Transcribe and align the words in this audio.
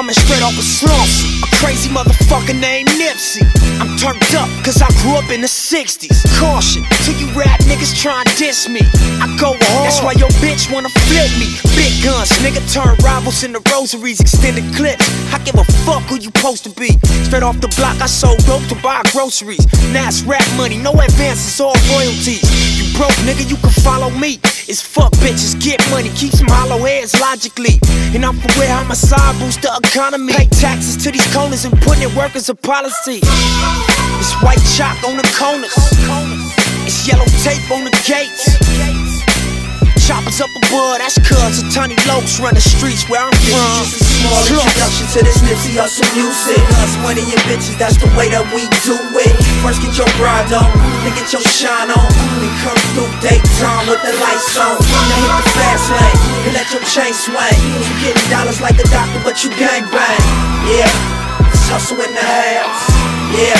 coming 0.00 0.14
straight 0.14 0.40
off 0.40 0.56
of 0.56 0.64
slumps. 0.64 1.28
A 1.44 1.48
crazy 1.60 1.90
motherfucker 1.90 2.58
named 2.58 2.88
Nipsey. 2.96 3.44
I'm 3.84 3.98
turned 4.00 4.24
up 4.32 4.48
cause 4.64 4.80
I 4.80 4.88
grew 5.04 5.12
up 5.20 5.28
in 5.28 5.42
the 5.42 5.46
60s. 5.46 6.24
Caution 6.40 6.82
to 7.04 7.12
you 7.20 7.28
rap 7.36 7.60
niggas 7.68 7.92
try 8.00 8.24
and 8.24 8.30
diss 8.38 8.66
me. 8.66 8.80
I 9.20 9.28
go 9.36 9.52
hard. 9.52 9.84
That's 9.84 10.00
why 10.00 10.12
your 10.16 10.32
bitch 10.40 10.72
wanna 10.72 10.88
flip 11.04 11.28
me. 11.36 11.52
Big 11.76 11.92
guns, 12.00 12.32
nigga 12.40 12.64
turn 12.72 12.96
rivals 13.04 13.44
into 13.44 13.60
rosaries, 13.70 14.20
extended 14.20 14.64
clips. 14.74 15.04
I 15.34 15.38
give 15.44 15.56
a 15.56 15.64
fuck 15.84 16.00
who 16.08 16.16
you 16.16 16.32
supposed 16.32 16.64
to 16.64 16.70
be. 16.80 16.96
Straight 17.28 17.42
off 17.42 17.60
the 17.60 17.68
block, 17.76 18.00
I 18.00 18.06
sold 18.06 18.40
dope 18.46 18.64
to 18.72 18.76
buy 18.80 19.02
groceries. 19.12 19.66
Now 19.92 20.08
it's 20.08 20.22
rap 20.22 20.48
money, 20.56 20.78
no 20.78 20.92
advances, 20.92 21.60
all 21.60 21.76
royalties. 21.92 22.40
Broke, 23.00 23.16
nigga, 23.24 23.48
you 23.48 23.56
can 23.56 23.70
follow 23.80 24.10
me. 24.10 24.36
It's 24.68 24.82
fuck 24.82 25.10
bitches, 25.24 25.56
get 25.56 25.80
money, 25.90 26.10
keep 26.10 26.32
some 26.32 26.48
hollow 26.48 26.84
heads 26.84 27.18
logically. 27.18 27.80
And 28.12 28.26
I'm 28.26 28.36
for 28.36 28.52
where 28.60 28.68
homicide 28.68 29.40
boost 29.40 29.62
the 29.62 29.72
economy. 29.72 30.34
Pay 30.34 30.44
taxes 30.60 31.02
to 31.04 31.10
these 31.10 31.24
corners 31.32 31.64
and 31.64 31.72
put 31.80 31.96
in 31.96 32.14
work 32.14 32.36
as 32.36 32.50
a 32.50 32.54
policy. 32.54 33.24
It's 33.24 34.36
white 34.44 34.60
chalk 34.76 35.00
on 35.08 35.16
the 35.16 35.24
corners. 35.32 35.72
It's 36.84 37.08
yellow 37.08 37.24
tape 37.40 37.64
on 37.72 37.88
the 37.88 37.94
gates. 38.04 38.60
Choppers 40.10 40.40
up 40.40 40.50
above, 40.66 40.98
that's 40.98 41.22
cuz 41.22 41.62
a 41.62 41.70
tiny 41.70 41.94
lokes 42.10 42.42
run 42.42 42.52
the 42.52 42.60
streets 42.60 43.06
where 43.08 43.22
I'm 43.22 43.30
from. 43.46 43.86
This 43.86 43.94
Just 43.94 44.02
a 44.02 44.04
small 44.18 44.42
introduction 44.42 45.06
to 45.06 45.18
this 45.22 45.38
Nipsey 45.46 45.78
Hussle 45.78 46.08
music. 46.18 46.58
Us 46.82 46.98
money 46.98 47.22
and 47.22 47.42
bitches, 47.46 47.78
that's 47.78 47.94
the 47.96 48.10
way 48.18 48.26
that 48.34 48.42
we 48.50 48.66
do 48.82 48.98
it. 49.22 49.34
First 49.62 49.78
get 49.86 49.94
your 49.94 50.10
bride 50.18 50.50
on, 50.50 50.66
then 51.06 51.14
get 51.14 51.30
your 51.30 51.44
shine 51.46 51.94
on. 51.94 52.10
Then 52.42 52.50
come 52.64 52.89
your 56.72 56.82
chain 56.86 57.12
swing. 57.12 57.58
You 57.82 57.94
getting 57.98 58.30
dollars 58.30 58.60
like 58.60 58.78
a 58.78 58.86
doctor, 58.94 59.20
but 59.24 59.42
you 59.42 59.50
gang 59.58 59.82
bang. 59.90 60.22
Yeah, 60.70 60.86
it's 61.50 61.66
hustle 61.66 61.98
in 61.98 62.14
the 62.14 62.22
house. 62.22 62.86
Yeah, 63.34 63.58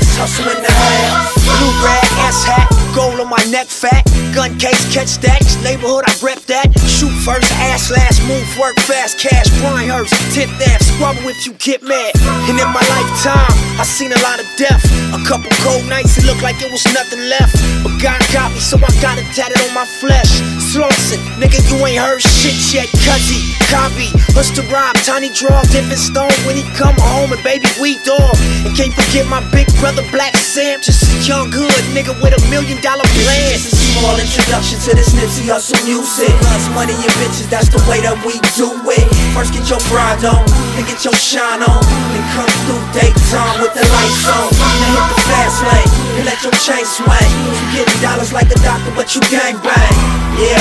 it's 0.00 0.16
hustle 0.16 0.48
in 0.56 0.60
the 0.64 0.72
house. 0.72 1.36
Blue 1.44 1.74
rag, 1.84 2.08
ass 2.24 2.44
hat, 2.44 2.68
gold 2.96 3.20
on 3.20 3.28
my 3.28 3.42
neck 3.52 3.66
fat. 3.68 4.04
Gun 4.32 4.56
case, 4.56 4.80
catch 4.92 5.20
that. 5.24 5.44
Neighborhood, 5.60 6.04
I 6.08 6.12
rep 6.24 6.40
that. 6.48 6.72
Shoot 6.88 7.12
first, 7.20 7.50
ass 7.68 7.90
last, 7.90 8.20
move, 8.24 8.48
work 8.56 8.76
fast, 8.84 9.18
cash, 9.18 9.48
Hurst, 9.60 10.14
tip 10.32 10.48
that, 10.60 10.80
squabble 10.84 11.28
if 11.28 11.44
you 11.44 11.52
get 11.60 11.82
mad. 11.82 12.12
And 12.48 12.56
in 12.56 12.70
my 12.72 12.84
lifetime, 12.88 13.52
I 13.76 13.84
seen 13.84 14.12
a 14.12 14.20
lot 14.24 14.40
of 14.40 14.48
death. 14.56 14.84
A 15.12 15.20
couple 15.24 15.50
cold 15.64 15.84
nights, 15.88 16.16
it 16.16 16.24
looked 16.24 16.42
like 16.42 16.60
it 16.64 16.72
was 16.72 16.84
nothing 16.96 17.20
left. 17.28 17.56
But 17.84 17.96
God 18.00 18.20
got 18.32 18.52
me, 18.52 18.60
so 18.60 18.76
I 18.76 18.88
got 19.00 19.18
it 19.18 19.28
tatted 19.36 19.60
on 19.68 19.74
my 19.74 19.84
flesh. 20.00 20.40
Slauson, 20.68 21.16
nigga, 21.40 21.64
you 21.64 21.80
ain't 21.80 21.96
heard 21.96 22.20
shit 22.20 22.52
yet. 22.76 22.92
Cuzzy, 23.00 23.56
copy, 23.72 24.12
us 24.36 24.52
to 24.52 24.60
rob, 24.68 24.92
tiny 25.00 25.32
draw, 25.32 25.64
dipping 25.72 25.96
stone 25.96 26.28
when 26.44 26.60
he 26.60 26.64
come 26.76 26.92
home 27.00 27.32
and 27.32 27.40
baby 27.40 27.64
we 27.80 27.96
dog. 28.04 28.36
And 28.68 28.76
can't 28.76 28.92
forget 28.92 29.24
my 29.32 29.40
big 29.48 29.64
brother 29.80 30.04
Black 30.12 30.36
Sam, 30.36 30.84
just 30.84 31.08
a 31.08 31.16
young 31.24 31.48
hood 31.48 31.72
nigga 31.96 32.12
with 32.20 32.36
a 32.36 32.42
million 32.52 32.76
dollar 32.84 33.08
plan. 33.16 33.56
Just 33.56 33.72
a 33.72 33.80
small 33.96 34.12
introduction 34.20 34.76
to 34.84 34.92
this 34.92 35.08
Nipsey 35.16 35.48
Hussle 35.48 35.80
music. 35.88 36.28
Us 36.52 36.68
money 36.76 36.92
and 36.92 37.14
bitches, 37.16 37.48
that's 37.48 37.72
the 37.72 37.80
way 37.88 38.04
that 38.04 38.20
we 38.28 38.36
do 38.52 38.68
it. 38.92 39.08
First 39.32 39.56
get 39.56 39.64
your 39.72 39.80
bride 39.88 40.20
on, 40.28 40.44
then 40.76 40.84
get 40.84 41.00
your 41.00 41.16
shine 41.16 41.64
on. 41.64 41.80
Then 42.12 42.24
come 42.36 42.52
through 42.68 42.84
daytime 42.92 43.64
with 43.64 43.72
the 43.72 43.88
lights 43.88 44.28
on. 44.36 44.52
Now 44.52 45.00
hit 45.00 45.06
the 45.16 45.18
fast 45.32 45.58
lane, 45.64 45.90
and 46.18 46.26
let 46.26 46.42
your 46.42 46.52
chain 46.66 46.84
swing. 46.84 47.30
You 47.46 47.78
getting 47.78 48.02
dollars 48.02 48.32
like 48.32 48.50
a 48.50 48.58
doctor, 48.58 48.90
but 48.94 49.14
you 49.14 49.20
gang 49.30 49.54
bang. 49.62 49.96
Yeah, 50.34 50.58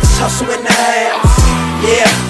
it's 0.00 0.16
hustle 0.16 0.48
in 0.48 0.64
the 0.64 0.72
house. 0.72 1.36
Yeah, 1.84 2.25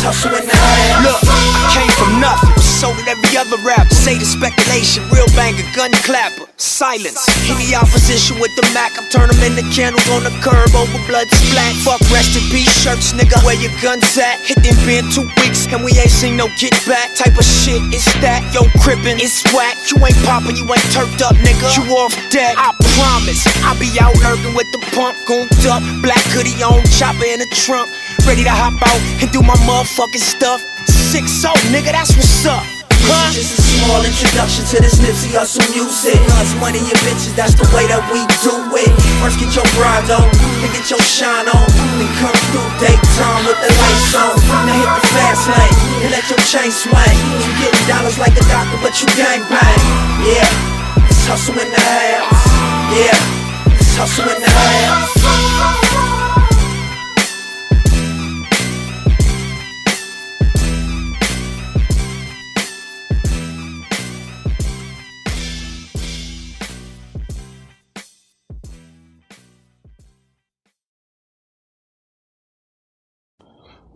Look, 0.00 1.20
I 1.28 1.76
came 1.76 1.92
from 2.00 2.24
nothing, 2.24 2.56
sold 2.56 2.96
at 3.04 3.08
every 3.12 3.36
other 3.36 3.60
rapper. 3.60 3.92
Say 3.92 4.16
the 4.16 4.24
speculation, 4.24 5.04
real 5.12 5.28
banger, 5.36 5.60
gun 5.76 5.92
clapper. 6.08 6.48
Silence. 6.56 7.20
Any 7.44 7.76
opposition 7.76 8.40
with 8.40 8.48
the 8.56 8.64
Mac, 8.72 8.96
I'm 8.96 9.04
turn 9.12 9.28
'em 9.28 9.36
into 9.44 9.60
candles 9.76 10.08
on 10.08 10.24
the 10.24 10.32
curb 10.40 10.72
over 10.74 10.98
blood 11.04 11.28
splat. 11.28 11.76
Fuck 11.84 12.00
rest 12.08 12.32
in 12.34 12.40
peace 12.48 12.72
shirts, 12.80 13.12
nigga. 13.12 13.44
Where 13.44 13.60
your 13.60 13.72
guns 13.82 14.16
at? 14.16 14.40
Hit 14.40 14.62
them 14.64 14.76
been 14.88 15.04
two 15.12 15.28
weeks 15.36 15.68
and 15.68 15.84
we 15.84 15.92
ain't 15.92 16.10
seen 16.10 16.34
no 16.34 16.48
get 16.56 16.72
back. 16.88 17.14
Type 17.14 17.36
of 17.36 17.44
shit 17.44 17.82
is 17.92 18.04
that? 18.24 18.40
Yo, 18.54 18.64
crippin', 18.80 19.20
it's 19.20 19.44
whack. 19.52 19.76
You 19.92 20.00
ain't 20.00 20.16
poppin', 20.24 20.56
you 20.56 20.64
ain't 20.64 20.88
turfed 20.96 21.20
up, 21.20 21.36
nigga. 21.44 21.68
You 21.76 21.84
off 22.00 22.16
deck. 22.30 22.56
I 22.56 22.72
promise, 22.96 23.44
I'll 23.64 23.76
be 23.76 23.92
out 24.00 24.16
lurking 24.24 24.54
with 24.54 24.68
the 24.72 24.80
pump, 24.96 25.16
gooned 25.26 25.66
up. 25.68 25.82
Black 26.00 26.24
hoodie 26.32 26.56
on, 26.62 26.80
chopper 26.88 27.24
in 27.24 27.40
the 27.40 27.48
trunk. 27.52 27.90
Ready 28.26 28.44
to 28.44 28.50
hop 28.50 28.78
out 28.82 29.00
and 29.22 29.30
do 29.32 29.42
my 29.42 29.56
motherfucking 29.66 30.22
stuff. 30.22 30.60
Six 30.86 31.30
so, 31.30 31.50
nigga, 31.74 31.92
that's 31.92 32.14
what's 32.14 32.46
up. 32.46 32.62
Huh? 33.02 33.32
Just 33.32 33.56
a 33.56 33.62
small 33.64 34.04
introduction 34.04 34.62
to 34.70 34.76
this 34.78 35.00
Nipsey 35.00 35.32
Hussle 35.32 35.64
music. 35.72 36.20
Us 36.36 36.52
money 36.60 36.84
and 36.84 37.00
bitches, 37.00 37.32
that's 37.32 37.56
the 37.56 37.64
way 37.72 37.88
that 37.88 38.04
we 38.12 38.20
do 38.44 38.54
it. 38.76 38.92
First 39.24 39.40
get 39.40 39.56
your 39.56 39.64
bride 39.72 40.04
on, 40.12 40.28
then 40.60 40.70
get 40.76 40.86
your 40.92 41.00
shine 41.00 41.48
on. 41.48 41.66
Then 41.96 42.10
come 42.20 42.36
through 42.52 42.68
daytime 42.76 43.42
with 43.48 43.56
the 43.56 43.72
lights 43.72 44.12
on. 44.14 44.36
Now 44.68 44.76
hit 44.76 44.90
the 45.00 45.04
fast 45.16 45.48
lane, 45.48 45.76
and 46.04 46.10
let 46.12 46.24
your 46.28 46.42
chain 46.44 46.68
swing. 46.68 47.18
You 47.40 47.52
getting 47.56 47.86
dollars 47.88 48.20
like 48.20 48.36
a 48.36 48.44
doctor, 48.52 48.78
but 48.84 48.92
you 49.00 49.08
gang 49.16 49.42
bang. 49.48 49.82
Yeah, 50.20 51.08
it's 51.08 51.24
hustle 51.24 51.56
in 51.56 51.72
the 51.72 51.80
house. 51.80 52.46
Yeah, 52.92 53.74
it's 53.80 53.96
hustle 53.96 54.28
in 54.28 54.38
the 54.44 54.50
house. 54.52 55.89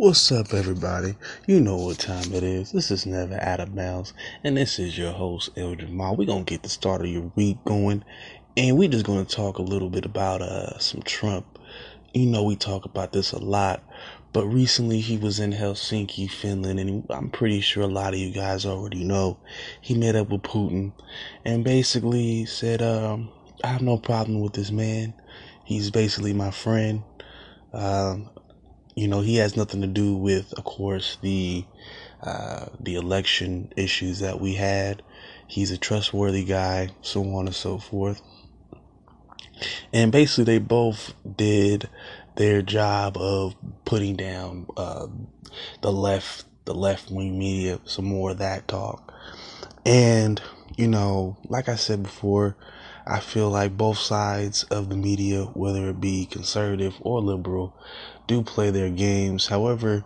What's 0.04 0.31
up, 0.31 0.53
everybody? 0.53 1.15
You 1.47 1.60
know 1.60 1.78
what 1.78 1.98
time 1.98 2.34
it 2.34 2.42
is. 2.42 2.72
This 2.72 2.91
is 2.91 3.06
Never 3.06 3.42
Out 3.42 3.60
of 3.60 3.75
Bounds, 3.75 4.12
and 4.44 4.54
this 4.54 4.78
is 4.78 4.98
your 4.98 5.12
host, 5.12 5.48
El 5.56 5.76
Jamal. 5.76 6.15
We're 6.15 6.26
gonna 6.26 6.44
get 6.44 6.62
the 6.62 6.69
start 6.69 7.00
of 7.00 7.06
your 7.06 7.32
week 7.37 7.56
going, 7.65 8.04
and 8.54 8.76
we're 8.76 8.91
just 8.91 9.06
gonna 9.06 9.25
talk 9.25 9.56
a 9.56 9.62
little 9.62 9.88
bit 9.88 10.04
about 10.04 10.43
uh 10.43 10.78
some 10.78 11.00
Trump. 11.00 11.59
You 12.12 12.26
know, 12.26 12.43
we 12.43 12.54
talk 12.54 12.84
about 12.84 13.14
this 13.14 13.32
a 13.32 13.38
lot, 13.38 13.82
but 14.34 14.47
recently 14.47 15.00
he 15.00 15.16
was 15.16 15.41
in 15.41 15.53
Helsinki, 15.53 16.31
Finland, 16.31 16.78
and 16.78 17.06
I'm 17.09 17.31
pretty 17.31 17.62
sure 17.62 17.84
a 17.84 17.87
lot 17.87 18.12
of 18.12 18.20
you 18.20 18.31
guys 18.31 18.66
already 18.66 19.04
know 19.04 19.38
he 19.81 19.94
met 19.94 20.16
up 20.16 20.28
with 20.28 20.43
Putin, 20.43 20.93
and 21.47 21.64
basically 21.64 22.44
said, 22.44 22.82
um, 22.82 23.31
"I 23.64 23.69
have 23.69 23.81
no 23.81 23.97
problem 23.97 24.43
with 24.43 24.53
this 24.53 24.70
man. 24.70 25.14
He's 25.64 25.91
basically 25.91 26.34
my 26.34 26.50
friend." 26.50 27.04
Um, 27.72 28.28
you 28.94 29.09
know, 29.09 29.21
he 29.21 29.37
has 29.37 29.56
nothing 29.56 29.81
to 29.81 29.87
do 29.87 30.15
with, 30.15 30.53
of 30.55 30.65
course, 30.65 31.19
the 31.21 31.65
uh, 32.22 32.66
the 32.81 32.94
election 32.94 33.72
issues 33.77 34.21
that 34.21 34.41
we 34.41 34.55
had. 34.55 35.03
He's 35.47 35.71
a 35.71 35.78
trustworthy 35.78 36.44
guy, 36.44 36.91
so 37.03 37.22
on 37.34 37.47
and 37.47 37.55
so 37.55 37.78
forth. 37.78 38.22
And 39.93 40.10
basically, 40.10 40.44
they 40.44 40.59
both 40.59 41.15
did 41.37 41.88
their 42.37 42.62
job 42.62 43.16
of 43.16 43.55
putting 43.84 44.16
down 44.16 44.66
uh, 44.77 45.06
the 45.82 45.93
left, 45.93 46.47
the 46.65 46.75
left 46.75 47.11
wing 47.11 47.38
media, 47.38 47.81
some 47.84 48.06
more 48.06 48.31
of 48.31 48.38
that 48.38 48.66
talk. 48.69 49.12
And 49.84 50.41
you 50.76 50.88
know, 50.88 51.36
like 51.48 51.68
I 51.68 51.76
said 51.76 52.02
before, 52.02 52.56
I 53.06 53.20
feel 53.20 53.50
like 53.50 53.76
both 53.76 53.99
sides 53.99 54.64
of 54.64 54.88
the 54.88 54.96
media, 54.96 55.44
whether 55.44 55.88
it 55.90 56.00
be 56.00 56.26
conservative 56.26 56.94
or 57.00 57.20
liberal, 57.20 57.76
do 58.26 58.43
play 58.43 58.70
their 58.70 58.90
games. 58.90 59.46
However, 59.46 60.04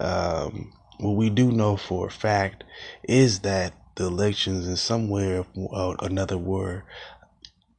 um, 0.00 0.72
what 0.98 1.12
we 1.12 1.30
do 1.30 1.52
know 1.52 1.76
for 1.76 2.08
a 2.08 2.10
fact 2.10 2.64
is 3.04 3.40
that 3.40 3.74
the 3.94 4.06
elections, 4.06 4.66
in 4.66 4.76
some 4.76 5.08
way 5.08 5.44
or 5.54 5.96
another, 6.00 6.36
were 6.36 6.84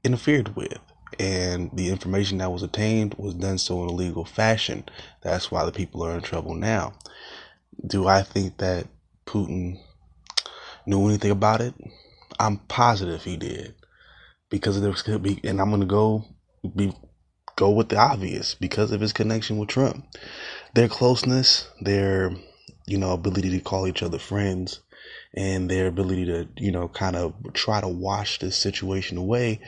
interfered 0.04 0.56
with. 0.56 0.80
And 1.20 1.70
the 1.74 1.90
information 1.90 2.40
that 2.40 2.52
was 2.52 2.64
obtained 2.64 3.16
was 3.18 3.36
done 3.36 3.58
so 3.58 3.84
in 3.84 3.90
a 3.90 3.94
legal 3.94 4.26
fashion. 4.26 4.86
That's 5.22 5.52
why 5.52 5.66
the 5.66 5.72
people 5.72 6.04
are 6.04 6.16
in 6.16 6.22
trouble 6.22 6.56
now. 6.56 6.94
Do 7.86 8.08
I 8.08 8.22
think 8.22 8.58
that 8.58 8.88
Putin 9.26 9.80
knew 10.86 11.08
anything 11.08 11.32
about 11.32 11.62
it? 11.62 11.74
I'm 12.40 12.58
positive 12.58 13.24
he 13.24 13.38
did 13.38 13.76
because 14.50 14.82
there 14.82 14.94
could 14.94 15.24
be, 15.24 15.40
and 15.44 15.60
I'm 15.60 15.70
gonna 15.70 15.86
go 15.86 16.26
be 16.76 16.94
go 17.56 17.72
with 17.72 17.90
the 17.90 17.98
obvious 17.98 18.56
because 18.56 18.92
of 18.92 19.02
his 19.02 19.14
connection 19.14 19.58
with 19.58 19.70
Trump. 19.70 20.06
Their 20.74 20.88
closeness, 20.88 21.70
their 21.82 22.36
you 22.86 22.98
know 22.98 23.12
ability 23.12 23.50
to 23.52 23.60
call 23.60 23.88
each 23.88 24.04
other 24.04 24.20
friends, 24.20 24.82
and 25.36 25.70
their 25.70 25.88
ability 25.88 26.26
to 26.26 26.48
you 26.58 26.72
know 26.72 26.88
kind 26.88 27.16
of 27.16 27.34
try 27.54 27.82
to 27.82 27.88
wash 27.88 28.40
this 28.40 28.58
situation 28.58 29.18
away. 29.18 29.62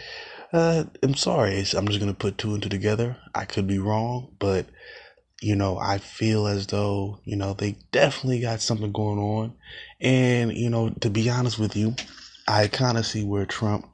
Uh, 0.53 0.85
I'm 1.03 1.15
sorry, 1.15 1.57
I'm 1.75 1.87
just 1.87 1.99
gonna 1.99 2.13
put 2.13 2.37
two 2.37 2.53
and 2.53 2.63
two 2.63 2.69
together. 2.69 3.17
I 3.35 3.45
could 3.45 3.67
be 3.67 3.79
wrong, 3.79 4.35
but 4.39 4.67
you 5.41 5.55
know, 5.55 5.77
I 5.77 5.99
feel 5.99 6.47
as 6.47 6.67
though, 6.67 7.19
you 7.23 7.35
know, 7.35 7.53
they 7.53 7.77
definitely 7.91 8.41
got 8.41 8.61
something 8.61 8.91
going 8.91 9.19
on. 9.19 9.53
And, 10.01 10.51
you 10.53 10.69
know, 10.69 10.89
to 11.01 11.09
be 11.09 11.29
honest 11.29 11.59
with 11.59 11.75
you, 11.75 11.95
I 12.47 12.67
kind 12.67 12.97
of 12.97 13.05
see 13.05 13.23
where 13.23 13.45
Trump, 13.45 13.85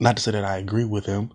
not 0.00 0.16
to 0.16 0.22
say 0.22 0.32
that 0.32 0.44
I 0.44 0.58
agree 0.58 0.84
with 0.84 1.06
him, 1.06 1.32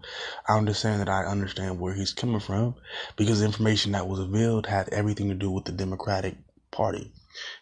I'm 0.47 0.65
just 0.65 0.81
saying 0.81 0.99
that 0.99 1.09
I 1.09 1.25
understand 1.25 1.79
where 1.79 1.93
he's 1.93 2.13
coming 2.13 2.39
from 2.39 2.75
because 3.15 3.39
the 3.39 3.45
information 3.45 3.93
that 3.93 4.07
was 4.07 4.19
revealed 4.19 4.67
had 4.67 4.89
everything 4.89 5.29
to 5.29 5.35
do 5.35 5.49
with 5.49 5.65
the 5.65 5.71
Democratic 5.71 6.37
Party 6.71 7.11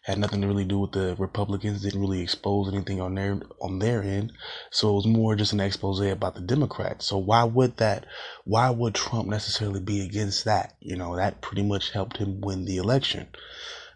had 0.04 0.18
nothing 0.18 0.42
to 0.42 0.48
really 0.48 0.66
do 0.66 0.80
with 0.80 0.94
the 0.94 1.16
Republicans. 1.18 1.82
Didn't 1.82 2.02
really 2.02 2.22
expose 2.22 2.74
anything 2.74 3.00
on 3.02 3.16
their 3.16 3.40
on 3.62 3.80
their 3.80 4.02
end. 4.02 4.34
So 4.72 4.90
it 4.90 4.96
was 4.96 5.06
more 5.06 5.36
just 5.36 5.54
an 5.54 5.60
expose 5.60 6.00
about 6.00 6.36
the 6.36 6.42
Democrats. 6.42 7.06
So 7.06 7.18
why 7.18 7.44
would 7.44 7.78
that? 7.78 8.06
Why 8.46 8.70
would 8.70 8.96
Trump 8.96 9.28
necessarily 9.28 9.80
be 9.80 10.02
against 10.02 10.46
that? 10.46 10.76
You 10.80 10.96
know, 10.96 11.16
that 11.16 11.42
pretty 11.42 11.64
much 11.64 11.92
helped 11.92 12.18
him 12.18 12.42
win 12.42 12.66
the 12.66 12.78
election. 12.78 13.28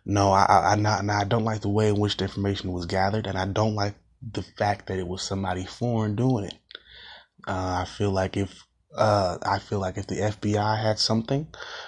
No, 0.06 0.32
I 0.32 0.44
I, 0.44 0.72
I 0.72 0.76
not 0.76 1.10
I 1.10 1.24
don't 1.24 1.46
like 1.46 1.62
the 1.62 1.70
way 1.70 1.90
in 1.90 2.00
which 2.00 2.18
the 2.18 2.26
information 2.26 2.74
was 2.74 2.86
gathered, 2.86 3.28
and 3.28 3.38
I 3.38 3.46
don't 3.46 3.76
like 3.76 3.96
the 4.22 4.44
fact 4.44 4.88
that 4.88 5.00
it 5.00 5.08
was 5.08 5.22
somebody 5.22 5.66
foreign 5.66 6.16
doing 6.16 6.46
it. 6.46 6.56
Uh, 7.48 7.84
I 7.84 7.86
feel 7.86 8.12
like 8.12 8.38
if 8.38 8.66
uh, 8.96 9.38
I 9.42 9.60
feel 9.60 9.80
like 9.80 9.98
if 9.98 10.08
the 10.08 10.16
FBI 10.16 10.82
had 10.82 11.00
something, 11.00 11.48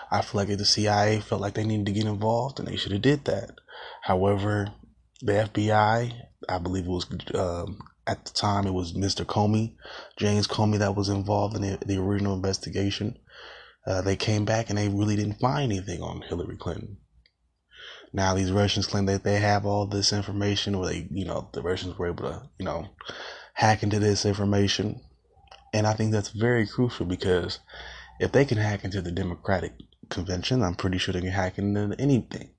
I 0.10 0.22
feel 0.22 0.42
like 0.42 0.50
if 0.50 0.58
the 0.58 0.66
CIA 0.66 1.20
felt 1.20 1.42
like 1.42 1.54
they 1.54 1.66
needed 1.66 1.86
to 1.88 1.92
get 1.92 2.06
involved, 2.06 2.58
then 2.58 2.66
they 2.66 2.78
should 2.78 2.94
have 2.94 3.02
did 3.02 3.26
that. 3.26 3.52
However, 4.02 4.74
the 5.22 5.34
FBI, 5.34 6.14
I 6.48 6.58
believe 6.60 6.86
it 6.86 6.90
was 6.90 7.08
um, 7.36 7.80
at 8.08 8.26
the 8.26 8.32
time 8.32 8.68
it 8.68 8.74
was 8.74 8.94
Mr. 8.94 9.26
Comey, 9.26 9.76
James 10.18 10.48
Comey, 10.48 10.80
that 10.80 10.96
was 10.96 11.10
involved 11.10 11.56
in 11.56 11.62
the, 11.62 11.78
the 11.86 11.98
original 11.98 12.34
investigation. 12.34 13.18
Uh, 13.86 14.02
they 14.02 14.16
came 14.16 14.46
back 14.46 14.70
and 14.70 14.78
they 14.78 14.88
really 14.88 15.16
didn't 15.16 15.40
find 15.40 15.72
anything 15.72 16.02
on 16.02 16.22
Hillary 16.22 16.56
Clinton. 16.56 16.98
Now 18.14 18.34
these 18.36 18.52
Russians 18.52 18.86
claim 18.88 19.08
that 19.08 19.24
they 19.24 19.40
have 19.40 19.66
all 19.66 19.86
this 19.88 20.14
information, 20.14 20.76
or 20.76 20.86
they, 20.86 21.08
you 21.12 21.26
know, 21.26 21.50
the 21.54 21.62
Russians 21.62 21.98
were 21.98 22.08
able 22.08 22.30
to, 22.30 22.44
you 22.60 22.66
know, 22.66 22.88
hack 23.54 23.84
into 23.84 24.00
this 24.00 24.26
information, 24.26 25.02
and 25.74 25.88
I 25.88 25.94
think 25.94 26.12
that's 26.12 26.30
very 26.30 26.68
crucial 26.68 27.06
because 27.06 27.60
if 28.20 28.32
they 28.32 28.46
can 28.46 28.58
hack 28.58 28.84
into 28.84 29.02
the 29.02 29.12
Democratic 29.12 29.74
Convention, 30.10 30.62
I'm 30.62 30.76
pretty 30.76 31.00
sure 31.00 31.14
they 31.14 31.22
can 31.22 31.32
hack 31.32 31.58
into 31.58 31.96
anything 31.98 32.52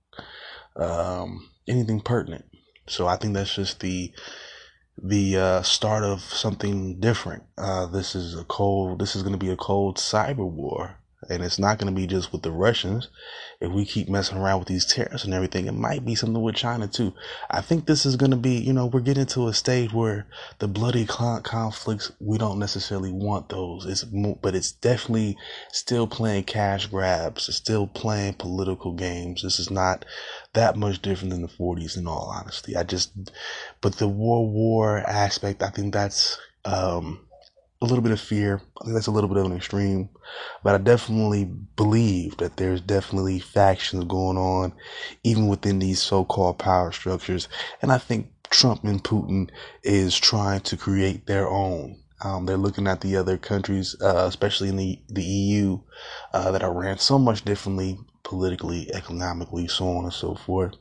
um, 0.76 1.48
anything 1.68 2.00
pertinent. 2.00 2.44
So 2.86 3.06
I 3.06 3.16
think 3.16 3.34
that's 3.34 3.54
just 3.54 3.80
the 3.80 4.12
the 5.02 5.36
uh, 5.36 5.62
start 5.62 6.04
of 6.04 6.20
something 6.20 7.00
different. 7.00 7.44
Uh, 7.58 7.86
this 7.86 8.14
is 8.14 8.38
a 8.38 8.44
cold. 8.44 9.00
This 9.00 9.16
is 9.16 9.22
going 9.22 9.32
to 9.32 9.38
be 9.38 9.50
a 9.50 9.56
cold 9.56 9.96
cyber 9.96 10.48
war 10.48 10.98
and 11.30 11.42
it's 11.42 11.58
not 11.58 11.78
going 11.78 11.92
to 11.92 12.00
be 12.00 12.06
just 12.06 12.32
with 12.32 12.42
the 12.42 12.50
Russians. 12.50 13.08
If 13.60 13.72
we 13.72 13.84
keep 13.84 14.08
messing 14.08 14.38
around 14.38 14.60
with 14.60 14.68
these 14.68 14.84
tariffs 14.84 15.24
and 15.24 15.32
everything, 15.32 15.66
it 15.66 15.72
might 15.72 16.04
be 16.04 16.14
something 16.14 16.42
with 16.42 16.54
China 16.54 16.88
too. 16.88 17.12
I 17.50 17.60
think 17.60 17.86
this 17.86 18.04
is 18.04 18.16
going 18.16 18.30
to 18.30 18.36
be, 18.36 18.56
you 18.56 18.72
know, 18.72 18.86
we're 18.86 19.00
getting 19.00 19.26
to 19.26 19.48
a 19.48 19.54
stage 19.54 19.92
where 19.92 20.26
the 20.58 20.68
bloody 20.68 21.06
conflicts, 21.06 22.12
we 22.20 22.38
don't 22.38 22.58
necessarily 22.58 23.12
want 23.12 23.48
those. 23.48 23.86
It's, 23.86 24.04
but 24.04 24.54
it's 24.54 24.72
definitely 24.72 25.36
still 25.72 26.06
playing 26.06 26.44
cash 26.44 26.86
grabs. 26.86 27.48
It's 27.48 27.56
still 27.56 27.86
playing 27.86 28.34
political 28.34 28.92
games. 28.92 29.42
This 29.42 29.58
is 29.58 29.70
not 29.70 30.04
that 30.52 30.76
much 30.76 31.00
different 31.02 31.30
than 31.30 31.42
the 31.42 31.48
40s 31.48 31.96
in 31.96 32.06
all 32.06 32.32
honesty. 32.34 32.76
I 32.76 32.82
just, 32.82 33.12
but 33.80 33.96
the 33.96 34.08
war 34.08 34.48
war 34.48 34.98
aspect, 34.98 35.62
I 35.62 35.70
think 35.70 35.94
that's, 35.94 36.38
um, 36.64 37.20
a 37.82 37.86
little 37.86 38.02
bit 38.02 38.12
of 38.12 38.20
fear. 38.20 38.60
I 38.80 38.84
think 38.84 38.94
that's 38.94 39.06
a 39.06 39.12
little 39.12 39.28
bit 39.28 39.38
of 39.38 39.46
an 39.46 39.56
extreme, 39.56 40.08
but 40.62 40.74
I 40.74 40.78
definitely 40.78 41.44
believe 41.44 42.36
that 42.38 42.56
there's 42.56 42.80
definitely 42.80 43.40
factions 43.40 44.04
going 44.04 44.38
on, 44.38 44.72
even 45.22 45.48
within 45.48 45.78
these 45.78 46.00
so-called 46.00 46.58
power 46.58 46.92
structures. 46.92 47.48
And 47.82 47.92
I 47.92 47.98
think 47.98 48.28
Trump 48.50 48.84
and 48.84 49.02
Putin 49.02 49.50
is 49.82 50.16
trying 50.16 50.60
to 50.60 50.76
create 50.76 51.26
their 51.26 51.48
own. 51.48 52.00
Um, 52.22 52.46
they're 52.46 52.56
looking 52.56 52.86
at 52.86 53.00
the 53.00 53.16
other 53.16 53.36
countries, 53.36 53.96
uh, 54.00 54.24
especially 54.26 54.68
in 54.68 54.76
the 54.76 54.98
the 55.08 55.22
EU, 55.22 55.80
uh, 56.32 56.50
that 56.52 56.62
are 56.62 56.72
ran 56.72 56.98
so 56.98 57.18
much 57.18 57.44
differently 57.44 57.98
politically, 58.22 58.90
economically, 58.94 59.68
so 59.68 59.86
on 59.88 60.04
and 60.04 60.12
so 60.12 60.34
forth. 60.34 60.74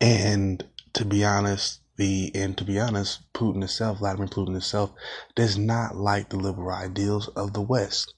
And 0.00 0.64
to 0.94 1.04
be 1.04 1.24
honest, 1.24 1.81
the 1.96 2.30
and 2.34 2.56
to 2.58 2.64
be 2.64 2.80
honest, 2.80 3.20
Putin 3.32 3.60
himself, 3.60 3.98
Vladimir 3.98 4.28
Putin 4.28 4.52
himself, 4.52 4.92
does 5.34 5.58
not 5.58 5.96
like 5.96 6.30
the 6.30 6.36
liberal 6.36 6.74
ideals 6.74 7.28
of 7.28 7.52
the 7.52 7.60
West. 7.60 8.14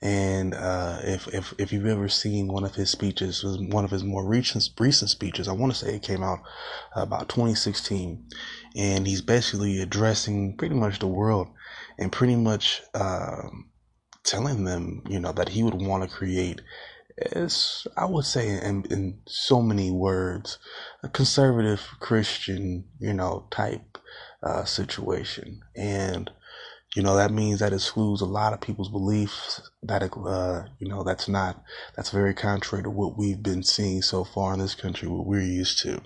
And 0.00 0.54
uh, 0.54 0.98
if 1.04 1.28
if 1.28 1.54
if 1.58 1.72
you've 1.72 1.86
ever 1.86 2.08
seen 2.08 2.52
one 2.52 2.64
of 2.64 2.74
his 2.74 2.90
speeches, 2.90 3.44
one 3.44 3.84
of 3.84 3.92
his 3.92 4.02
more 4.02 4.26
recent 4.26 4.68
recent 4.78 5.10
speeches, 5.10 5.46
I 5.46 5.52
want 5.52 5.72
to 5.72 5.78
say 5.78 5.94
it 5.94 6.02
came 6.02 6.22
out 6.22 6.40
about 6.96 7.28
2016, 7.28 8.24
and 8.76 9.06
he's 9.06 9.22
basically 9.22 9.80
addressing 9.80 10.56
pretty 10.56 10.74
much 10.74 10.98
the 10.98 11.06
world 11.06 11.48
and 11.98 12.10
pretty 12.10 12.36
much 12.36 12.82
uh, 12.94 13.48
telling 14.24 14.64
them, 14.64 15.02
you 15.08 15.20
know, 15.20 15.32
that 15.32 15.50
he 15.50 15.62
would 15.62 15.74
want 15.74 16.02
to 16.02 16.16
create 16.16 16.60
it's 17.32 17.86
I 17.96 18.04
would 18.06 18.24
say 18.24 18.48
in 18.48 18.84
in 18.90 19.20
so 19.26 19.62
many 19.62 19.90
words, 19.90 20.58
a 21.02 21.08
conservative 21.08 21.82
Christian, 22.00 22.84
you 22.98 23.14
know, 23.14 23.46
type 23.50 23.98
uh, 24.42 24.64
situation, 24.64 25.62
and 25.76 26.30
you 26.96 27.02
know 27.02 27.16
that 27.16 27.32
means 27.32 27.60
that 27.60 27.72
it 27.72 27.76
excludes 27.76 28.20
a 28.20 28.26
lot 28.26 28.52
of 28.52 28.60
people's 28.60 28.90
beliefs. 28.90 29.70
That 29.82 30.02
uh, 30.02 30.64
you 30.78 30.88
know 30.88 31.04
that's 31.04 31.28
not 31.28 31.62
that's 31.96 32.10
very 32.10 32.34
contrary 32.34 32.84
to 32.84 32.90
what 32.90 33.16
we've 33.16 33.42
been 33.42 33.62
seeing 33.62 34.02
so 34.02 34.24
far 34.24 34.54
in 34.54 34.60
this 34.60 34.74
country, 34.74 35.08
what 35.08 35.26
we're 35.26 35.42
used 35.42 35.78
to. 35.80 36.00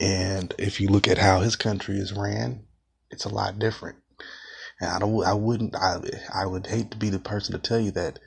And 0.00 0.54
if 0.58 0.80
you 0.80 0.88
look 0.88 1.06
at 1.08 1.18
how 1.18 1.40
his 1.40 1.56
country 1.56 1.96
is 1.96 2.12
ran, 2.12 2.64
it's 3.10 3.24
a 3.24 3.28
lot 3.28 3.58
different. 3.58 3.98
And 4.80 4.90
I 4.90 4.98
don't, 4.98 5.24
I 5.24 5.34
wouldn't, 5.34 5.76
I, 5.76 5.98
I 6.34 6.46
would 6.46 6.66
hate 6.66 6.90
to 6.90 6.96
be 6.96 7.10
the 7.10 7.18
person 7.18 7.52
to 7.52 7.58
tell 7.60 7.78
you 7.78 7.92
that, 7.92 8.18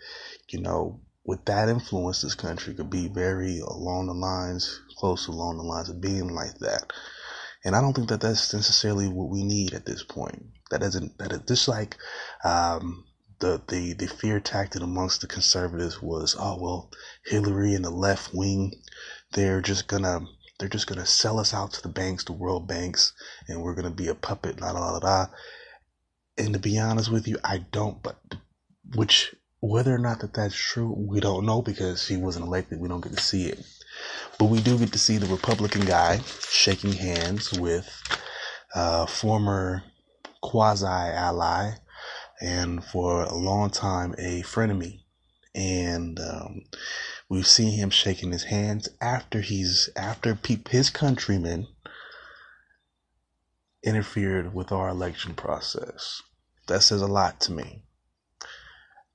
you 0.49 0.61
know, 0.61 1.01
with 1.25 1.43
that 1.45 1.69
influence, 1.69 2.21
this 2.21 2.35
country 2.35 2.73
could 2.75 2.89
be 2.89 3.07
very 3.07 3.59
along 3.59 4.05
the 4.05 4.13
lines, 4.13 4.81
close 4.97 5.27
along 5.27 5.57
the 5.57 5.63
lines 5.63 5.89
of 5.89 5.99
being 5.99 6.29
like 6.29 6.57
that. 6.59 6.93
And 7.63 7.75
I 7.75 7.81
don't 7.81 7.93
think 7.93 8.09
that 8.09 8.21
that's 8.21 8.53
necessarily 8.53 9.07
what 9.07 9.29
we 9.29 9.43
need 9.43 9.73
at 9.73 9.87
this 9.87 10.03
point. 10.03 10.45
That 10.69 10.83
isn't 10.83 11.17
that 11.17 11.31
it, 11.31 11.47
just 11.47 11.67
like 11.67 11.97
um, 12.43 13.05
the 13.39 13.59
the 13.67 13.93
the 13.93 14.07
fear 14.07 14.39
tactic 14.39 14.83
amongst 14.83 15.21
the 15.21 15.27
conservatives 15.27 15.99
was, 15.99 16.35
oh 16.39 16.57
well, 16.61 16.91
Hillary 17.25 17.73
and 17.73 17.83
the 17.83 17.89
left 17.89 18.33
wing, 18.33 18.73
they're 19.31 19.61
just 19.61 19.87
gonna 19.87 20.27
they're 20.59 20.69
just 20.69 20.85
gonna 20.85 21.07
sell 21.07 21.39
us 21.39 21.55
out 21.55 21.73
to 21.73 21.81
the 21.81 21.89
banks, 21.89 22.23
the 22.23 22.33
world 22.33 22.67
banks, 22.67 23.13
and 23.47 23.63
we're 23.63 23.75
gonna 23.75 23.89
be 23.89 24.07
a 24.07 24.15
puppet, 24.15 24.61
la 24.61 24.71
la 24.71 24.91
la 24.91 24.97
la. 24.97 25.27
And 26.37 26.53
to 26.53 26.59
be 26.59 26.77
honest 26.77 27.11
with 27.11 27.27
you, 27.27 27.37
I 27.43 27.65
don't. 27.71 28.03
But 28.03 28.19
which 28.93 29.33
whether 29.67 29.93
or 29.93 29.99
not 29.99 30.19
that 30.19 30.33
that's 30.33 30.55
true, 30.55 30.93
we 30.97 31.19
don't 31.19 31.45
know 31.45 31.61
because 31.61 32.03
she 32.03 32.17
wasn't 32.17 32.45
elected. 32.45 32.79
We 32.79 32.87
don't 32.87 33.01
get 33.01 33.13
to 33.13 33.21
see 33.21 33.47
it. 33.47 33.65
But 34.37 34.45
we 34.45 34.61
do 34.61 34.77
get 34.77 34.91
to 34.91 34.99
see 34.99 35.17
the 35.17 35.27
Republican 35.27 35.85
guy 35.85 36.19
shaking 36.49 36.93
hands 36.93 37.51
with 37.53 38.03
a 38.73 39.07
former 39.07 39.83
quasi 40.41 40.85
ally 40.85 41.71
and 42.41 42.83
for 42.83 43.23
a 43.23 43.33
long 43.33 43.69
time 43.69 44.13
a 44.17 44.41
frenemy. 44.43 45.01
And 45.55 46.19
um, 46.19 46.61
we've 47.29 47.47
seen 47.47 47.71
him 47.79 47.89
shaking 47.89 48.31
his 48.31 48.43
hands 48.43 48.89
after 48.99 49.39
he's 49.39 49.89
after 49.95 50.35
pe- 50.35 50.69
his 50.69 50.89
countrymen 50.89 51.67
interfered 53.83 54.53
with 54.53 54.71
our 54.73 54.89
election 54.89 55.33
process. 55.33 56.21
That 56.67 56.83
says 56.83 57.01
a 57.01 57.07
lot 57.07 57.39
to 57.41 57.53
me. 57.53 57.84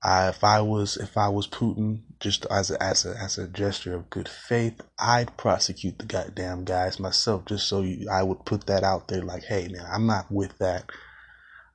I, 0.03 0.29
if 0.29 0.43
I 0.45 0.63
was 0.63 0.97
if 0.97 1.19
I 1.19 1.29
was 1.29 1.47
Putin, 1.47 2.03
just 2.21 2.47
as 2.47 2.71
a, 2.71 2.83
as 2.83 3.05
a 3.05 3.15
as 3.17 3.37
a 3.37 3.47
gesture 3.47 3.95
of 3.95 4.09
good 4.09 4.29
faith, 4.29 4.81
I'd 4.99 5.37
prosecute 5.37 5.99
the 5.99 6.07
goddamn 6.07 6.65
guys 6.65 6.99
myself, 6.99 7.45
just 7.45 7.69
so 7.69 7.83
you, 7.83 8.09
I 8.11 8.23
would 8.23 8.47
put 8.47 8.67
that 8.67 8.83
out 8.83 9.09
there, 9.09 9.23
like, 9.23 9.45
hey 9.45 9.69
man, 9.69 9.85
I'm 9.87 10.07
not 10.07 10.31
with 10.31 10.57
that. 10.59 10.91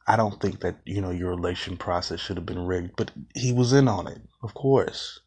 I 0.08 0.15
don't 0.15 0.39
think 0.41 0.62
that 0.62 0.77
you 0.86 1.01
know 1.01 1.12
your 1.12 1.34
election 1.34 1.77
process 1.77 2.20
should 2.20 2.38
have 2.38 2.46
been 2.46 2.65
rigged, 2.65 2.96
but 2.96 3.12
he 3.36 3.53
was 3.53 3.74
in 3.74 3.88
on 3.88 4.08
it, 4.08 4.22
of 4.41 4.53
course. 4.55 5.20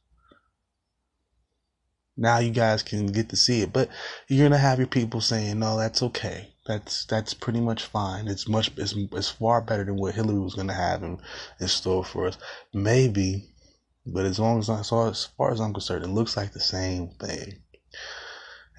Now 2.16 2.38
you 2.38 2.50
guys 2.50 2.82
can 2.82 3.06
get 3.06 3.28
to 3.28 3.36
see 3.36 3.62
it, 3.62 3.72
but 3.72 3.88
you're 4.26 4.44
gonna 4.44 4.58
have 4.58 4.78
your 4.78 4.88
people 4.88 5.20
saying, 5.20 5.60
no, 5.60 5.78
that's 5.78 6.02
okay. 6.02 6.52
That's 6.68 7.06
that's 7.06 7.34
pretty 7.34 7.60
much 7.62 7.84
fine. 7.84 8.28
It's 8.28 8.48
much 8.48 8.72
it's, 8.78 8.94
it's 8.96 9.30
far 9.30 9.62
better 9.62 9.84
than 9.84 9.96
what 9.96 10.14
Hillary 10.16 10.40
was 10.40 10.56
gonna 10.56 10.74
have 10.74 11.04
in, 11.04 11.20
in 11.60 11.68
store 11.68 12.04
for 12.04 12.28
us. 12.28 12.38
Maybe, 12.74 13.50
but 14.06 14.26
as 14.26 14.40
long 14.40 14.60
as 14.60 14.70
I 14.70 14.82
saw 14.82 15.10
as 15.10 15.26
far 15.38 15.52
as 15.52 15.60
I'm 15.60 15.74
concerned, 15.74 16.04
it 16.04 16.08
looks 16.10 16.36
like 16.36 16.52
the 16.52 16.60
same 16.60 17.10
thing. 17.20 17.62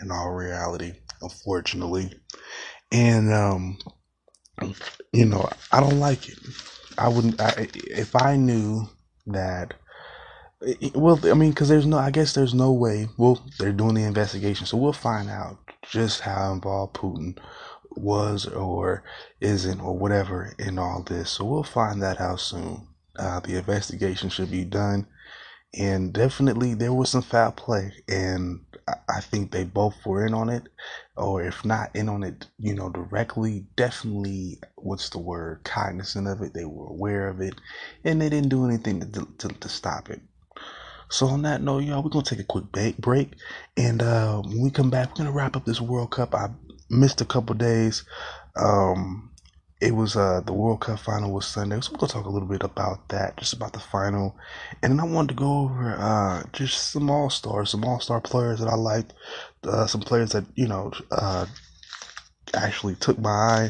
In 0.01 0.12
all 0.12 0.31
reality, 0.31 0.93
unfortunately, 1.22 2.13
and 2.91 3.34
um, 3.34 3.79
you 5.13 5.25
know, 5.25 5.50
I 5.72 5.81
don't 5.81 6.00
like 6.00 6.29
it. 6.29 6.39
I 6.98 7.10
wouldn't. 7.10 7.41
I, 7.41 7.67
if 7.75 8.15
I 8.15 8.38
knew 8.38 8.89
that 9.27 9.74
Well, 10.96 11.19
I 11.29 11.34
mean, 11.36 11.51
because 11.51 11.69
there's 11.69 11.86
no, 11.88 11.98
I 11.98 12.12
guess 12.12 12.34
there's 12.34 12.53
no 12.53 12.72
way. 12.74 13.08
Well, 13.17 13.41
they're 13.60 13.74
doing 13.74 13.96
the 13.96 14.03
investigation, 14.03 14.65
so 14.67 14.77
we'll 14.77 14.93
find 14.93 15.29
out 15.29 15.58
just 15.89 16.22
how 16.22 16.53
involved 16.53 16.96
Putin 16.96 17.38
was 17.91 18.46
or 18.46 19.03
isn't 19.41 19.81
or 19.81 19.98
whatever 19.98 20.53
in 20.60 20.79
all 20.79 21.03
this. 21.03 21.31
So 21.31 21.46
we'll 21.46 21.63
find 21.63 22.01
that 22.01 22.22
out 22.22 22.39
soon. 22.39 22.88
Uh, 23.17 23.39
the 23.41 23.58
investigation 23.58 24.29
should 24.29 24.51
be 24.51 24.63
done, 24.63 25.05
and 25.77 26.13
definitely 26.13 26.74
there 26.74 26.93
was 26.93 27.10
some 27.10 27.22
foul 27.22 27.51
play, 27.51 27.91
and 28.08 28.62
I 29.10 29.22
think 29.22 29.51
they 29.51 29.65
both 29.65 29.96
were 30.05 30.25
in 30.25 30.34
on 30.34 30.50
it, 30.50 30.63
or 31.17 31.43
if 31.43 31.65
not 31.65 31.96
in 31.96 32.10
on 32.10 32.24
it, 32.24 32.48
you 32.58 32.74
know, 32.74 32.89
directly, 32.89 33.65
definitely, 33.75 34.60
what's 34.75 35.10
the 35.10 35.19
word, 35.19 35.63
cognizant 35.63 36.27
of 36.27 36.41
it. 36.41 36.53
They 36.53 36.65
were 36.65 36.88
aware 36.88 37.27
of 37.27 37.41
it, 37.41 37.55
and 38.05 38.22
they 38.22 38.29
didn't 38.29 38.50
do 38.50 38.65
anything 38.65 39.01
to, 39.12 39.27
to, 39.39 39.48
to 39.50 39.69
stop 39.69 40.10
it. 40.10 40.22
So 41.10 41.27
on 41.27 41.41
that 41.41 41.62
note, 41.62 41.84
y'all, 41.84 42.03
we're 42.03 42.10
gonna 42.10 42.24
take 42.24 42.39
a 42.39 42.43
quick 42.43 42.65
break, 43.00 43.34
and 43.75 44.01
uh, 44.01 44.41
when 44.41 44.62
we 44.62 44.72
come 44.72 44.89
back, 44.89 45.10
we're 45.10 45.25
gonna 45.25 45.31
wrap 45.36 45.55
up 45.55 45.65
this 45.65 45.81
World 45.81 46.12
Cup. 46.12 46.36
I 46.36 46.50
missed 46.89 47.22
a 47.22 47.25
couple 47.25 47.55
days. 47.55 48.03
Um, 48.55 49.31
it 49.81 49.96
was 49.96 50.15
uh 50.17 50.41
the 50.46 50.53
World 50.53 50.81
Cup 50.81 51.00
final 51.00 51.31
was 51.31 51.46
Sunday, 51.48 51.79
so 51.79 51.91
we're 51.91 52.00
gonna 52.00 52.12
talk 52.12 52.25
a 52.25 52.29
little 52.29 52.48
bit 52.48 52.63
about 52.63 53.08
that, 53.10 53.38
just 53.38 53.53
about 53.53 53.74
the 53.74 53.79
final, 53.79 54.36
and 54.84 54.91
then 54.91 55.00
I 55.00 55.05
wanted 55.05 55.29
to 55.29 55.34
go 55.36 55.60
over 55.60 55.96
uh 55.98 56.43
just 56.51 56.91
some 56.91 57.10
all 57.10 57.29
stars, 57.29 57.69
some 57.72 57.86
all 57.86 58.00
star 58.01 58.19
players 58.19 58.60
that 58.60 58.67
I 58.67 58.75
liked, 58.75 59.13
uh, 59.63 59.88
some 59.88 60.01
players 60.01 60.31
that 60.31 60.46
you 60.55 60.67
know 60.67 60.91
uh 61.12 61.46
actually 62.56 62.96
took 62.96 63.20
my 63.20 63.29
eye, 63.29 63.70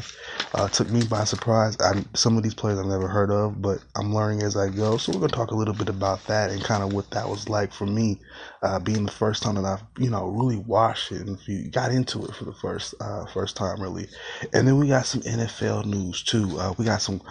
uh, 0.54 0.68
took 0.68 0.90
me 0.90 1.04
by 1.04 1.24
surprise. 1.24 1.76
I, 1.80 2.04
some 2.14 2.36
of 2.36 2.42
these 2.42 2.54
players 2.54 2.78
I've 2.78 2.86
never 2.86 3.08
heard 3.08 3.30
of, 3.30 3.60
but 3.60 3.78
I'm 3.96 4.14
learning 4.14 4.42
as 4.42 4.56
I 4.56 4.68
go. 4.68 4.96
So 4.96 5.12
we're 5.12 5.20
gonna 5.20 5.32
talk 5.32 5.50
a 5.50 5.56
little 5.56 5.74
bit 5.74 5.88
about 5.88 6.24
that 6.26 6.50
and 6.50 6.62
kind 6.62 6.82
of 6.82 6.92
what 6.92 7.10
that 7.10 7.28
was 7.28 7.48
like 7.48 7.72
for 7.72 7.86
me, 7.86 8.20
uh, 8.62 8.78
being 8.78 9.06
the 9.06 9.12
first 9.12 9.42
time 9.42 9.56
that 9.56 9.64
I've 9.64 9.82
you 9.98 10.10
know 10.10 10.26
really 10.26 10.58
watched 10.58 11.12
it 11.12 11.26
and 11.26 11.72
got 11.72 11.92
into 11.92 12.24
it 12.24 12.34
for 12.34 12.44
the 12.44 12.54
first 12.54 12.94
uh, 13.00 13.26
first 13.26 13.56
time 13.56 13.80
really. 13.80 14.08
And 14.52 14.66
then 14.66 14.78
we 14.78 14.88
got 14.88 15.06
some 15.06 15.22
NFL 15.22 15.86
news 15.86 16.22
too. 16.22 16.58
Uh, 16.58 16.74
we 16.78 16.84
got 16.84 17.02
some 17.02 17.22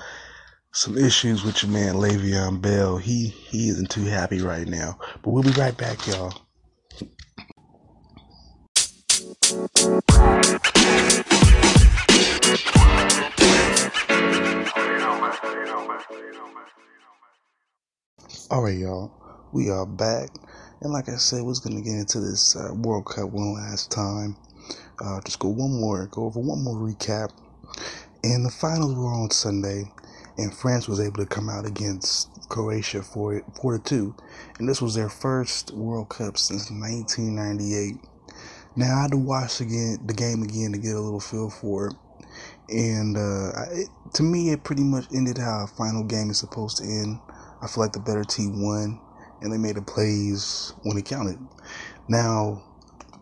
some 0.71 0.97
issues 0.97 1.43
with 1.43 1.63
your 1.63 1.71
man 1.71 1.95
Le'Veon 1.95 2.61
Bell. 2.61 2.97
He 2.97 3.27
he 3.27 3.69
isn't 3.69 3.89
too 3.89 4.05
happy 4.05 4.41
right 4.41 4.67
now. 4.67 4.99
But 5.23 5.31
we'll 5.31 5.43
be 5.43 5.51
right 5.51 5.75
back, 5.75 6.05
y'all. 6.07 6.33
All 9.51 9.57
right, 18.61 18.77
y'all, 18.77 19.11
we 19.51 19.71
are 19.71 19.87
back, 19.87 20.29
and 20.81 20.93
like 20.93 21.09
I 21.09 21.15
said, 21.15 21.41
we're 21.41 21.55
gonna 21.63 21.81
get 21.81 21.93
into 21.93 22.19
this 22.19 22.55
uh, 22.55 22.75
World 22.75 23.07
Cup 23.07 23.31
one 23.31 23.55
last 23.55 23.89
time. 23.89 24.37
Uh, 25.03 25.19
just 25.21 25.39
go 25.39 25.47
one 25.47 25.81
more, 25.81 26.05
go 26.11 26.25
over 26.25 26.39
one 26.39 26.63
more 26.63 26.75
recap. 26.75 27.31
And 28.23 28.45
the 28.45 28.51
finals 28.51 28.93
were 28.93 29.11
on 29.11 29.31
Sunday, 29.31 29.91
and 30.37 30.53
France 30.53 30.87
was 30.87 30.99
able 30.99 31.17
to 31.17 31.25
come 31.25 31.49
out 31.49 31.65
against 31.65 32.29
Croatia 32.49 33.01
for 33.01 33.41
four 33.59 33.79
to 33.79 33.83
two, 33.83 34.15
and 34.59 34.69
this 34.69 34.79
was 34.79 34.93
their 34.93 35.09
first 35.09 35.71
World 35.71 36.09
Cup 36.09 36.37
since 36.37 36.69
1998. 36.69 37.95
Now 38.75 38.97
I 38.97 39.01
had 39.03 39.11
to 39.11 39.17
watch 39.17 39.61
again 39.61 39.99
the 40.05 40.13
game 40.13 40.43
again 40.43 40.71
to 40.73 40.77
get 40.77 40.95
a 40.95 40.99
little 40.99 41.19
feel 41.19 41.49
for 41.49 41.87
it, 41.87 41.95
and 42.69 43.17
uh, 43.17 43.51
it, 43.71 43.89
to 44.13 44.23
me, 44.23 44.51
it 44.51 44.63
pretty 44.63 44.83
much 44.83 45.05
ended 45.13 45.37
how 45.39 45.63
a 45.63 45.67
final 45.67 46.03
game 46.03 46.29
is 46.29 46.39
supposed 46.39 46.77
to 46.77 46.83
end. 46.83 47.19
I 47.61 47.67
feel 47.67 47.83
like 47.83 47.93
the 47.93 47.99
better 47.99 48.23
team 48.23 48.61
won, 48.61 48.99
and 49.41 49.51
they 49.51 49.57
made 49.57 49.75
the 49.75 49.81
plays 49.81 50.73
when 50.83 50.97
it 50.97 51.05
counted. 51.05 51.39
Now, 52.07 52.63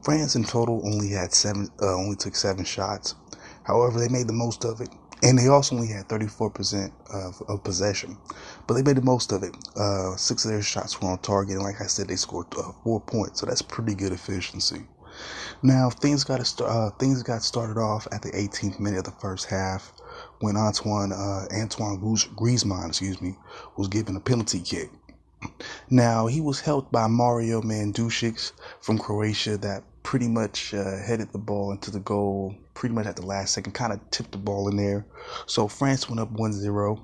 France 0.04 0.36
in 0.36 0.44
total 0.44 0.82
only 0.86 1.10
had 1.10 1.34
seven, 1.34 1.70
uh, 1.82 1.96
only 1.96 2.18
took 2.18 2.36
seven 2.36 2.66
shots. 2.66 3.16
However, 3.64 4.00
they 4.00 4.10
made 4.10 4.28
the 4.28 4.34
most 4.34 4.66
of 4.66 4.82
it, 4.82 4.90
and 5.24 5.40
they 5.40 5.48
also 5.48 5.76
only 5.76 5.88
had 5.88 6.08
34% 6.08 6.92
of, 7.14 7.42
of 7.50 7.64
possession, 7.64 8.18
but 8.68 8.74
they 8.76 8.84
made 8.84 8.98
the 8.98 9.02
most 9.02 9.32
of 9.32 9.44
it. 9.44 9.56
Uh, 9.76 10.16
six 10.18 10.46
of 10.46 10.52
their 10.52 10.62
shots 10.62 11.02
were 11.02 11.10
on 11.10 11.20
target, 11.20 11.56
and 11.56 11.64
like 11.64 11.82
I 11.82 11.88
said, 11.88 12.10
they 12.10 12.16
scored 12.18 12.48
uh, 12.58 12.72
four 12.84 13.00
points, 13.02 13.40
so 13.40 13.46
that's 13.46 13.62
pretty 13.62 13.96
good 13.96 14.12
efficiency. 14.12 14.88
Now 15.64 15.90
things 15.90 16.24
got 16.24 16.46
start, 16.46 16.70
uh, 16.70 16.90
things 16.98 17.24
got 17.24 17.42
started 17.42 17.80
off 17.80 18.08
at 18.12 18.22
the 18.22 18.32
18th 18.32 18.80
minute 18.80 19.00
of 19.00 19.06
the 19.06 19.20
first 19.20 19.46
half 19.46 19.94
when 20.40 20.56
Antoine 20.56 21.12
uh, 21.12 21.48
Antoine 21.54 22.00
Griezmann, 22.00 22.90
excuse 22.90 23.22
me, 23.22 23.36
was 23.76 23.88
given 23.88 24.16
a 24.16 24.20
penalty 24.20 24.60
kick. 24.60 24.92
Now 25.90 26.28
he 26.28 26.42
was 26.42 26.60
helped 26.60 26.92
by 26.92 27.08
Mario 27.08 27.62
Mandzukic 27.62 28.52
from 28.82 28.98
Croatia 28.98 29.58
that 29.58 29.84
pretty 30.04 30.28
much 30.28 30.74
uh, 30.74 30.98
headed 30.98 31.32
the 31.32 31.38
ball 31.38 31.72
into 31.72 31.92
the 31.92 32.00
goal 32.00 32.56
pretty 32.74 32.94
much 32.94 33.08
at 33.08 33.16
the 33.16 33.26
last 33.26 33.54
second, 33.54 33.74
kind 33.74 33.92
of 33.92 34.00
tipped 34.12 34.32
the 34.32 34.38
ball 34.38 34.70
in 34.70 34.78
there. 34.78 35.06
So 35.48 35.68
France 35.68 36.08
went 36.08 36.20
up 36.20 36.32
1-0. 36.32 37.02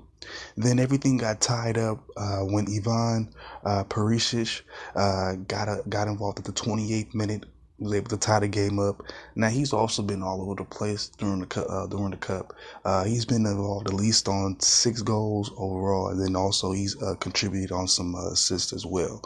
Then 0.56 0.78
everything 0.78 1.18
got 1.18 1.40
tied 1.40 1.76
up 1.76 2.02
uh, 2.16 2.40
when 2.40 2.66
Ivan 2.68 3.34
uh, 3.64 3.84
Perisic 3.84 4.62
uh, 4.94 5.34
got 5.48 5.68
a, 5.68 5.82
got 5.88 6.08
involved 6.08 6.38
at 6.38 6.44
the 6.44 6.52
28th 6.52 7.14
minute 7.14 7.44
was 7.78 7.92
able 7.92 8.08
to 8.08 8.16
tie 8.16 8.40
the 8.40 8.48
game 8.48 8.78
up. 8.78 9.02
Now 9.34 9.48
he's 9.48 9.72
also 9.72 10.02
been 10.02 10.22
all 10.22 10.42
over 10.42 10.54
the 10.54 10.64
place 10.64 11.08
during 11.18 11.40
the 11.40 11.66
uh, 11.66 11.86
during 11.86 12.10
the 12.10 12.16
cup. 12.16 12.54
Uh, 12.84 13.04
he's 13.04 13.24
been 13.24 13.46
involved 13.46 13.88
at 13.88 13.94
least 13.94 14.28
on 14.28 14.60
six 14.60 15.02
goals 15.02 15.50
overall, 15.56 16.08
and 16.08 16.20
then 16.20 16.36
also 16.36 16.72
he's 16.72 17.00
uh, 17.02 17.14
contributed 17.16 17.72
on 17.72 17.88
some 17.88 18.14
uh, 18.14 18.30
assists 18.30 18.72
as 18.72 18.86
well. 18.86 19.22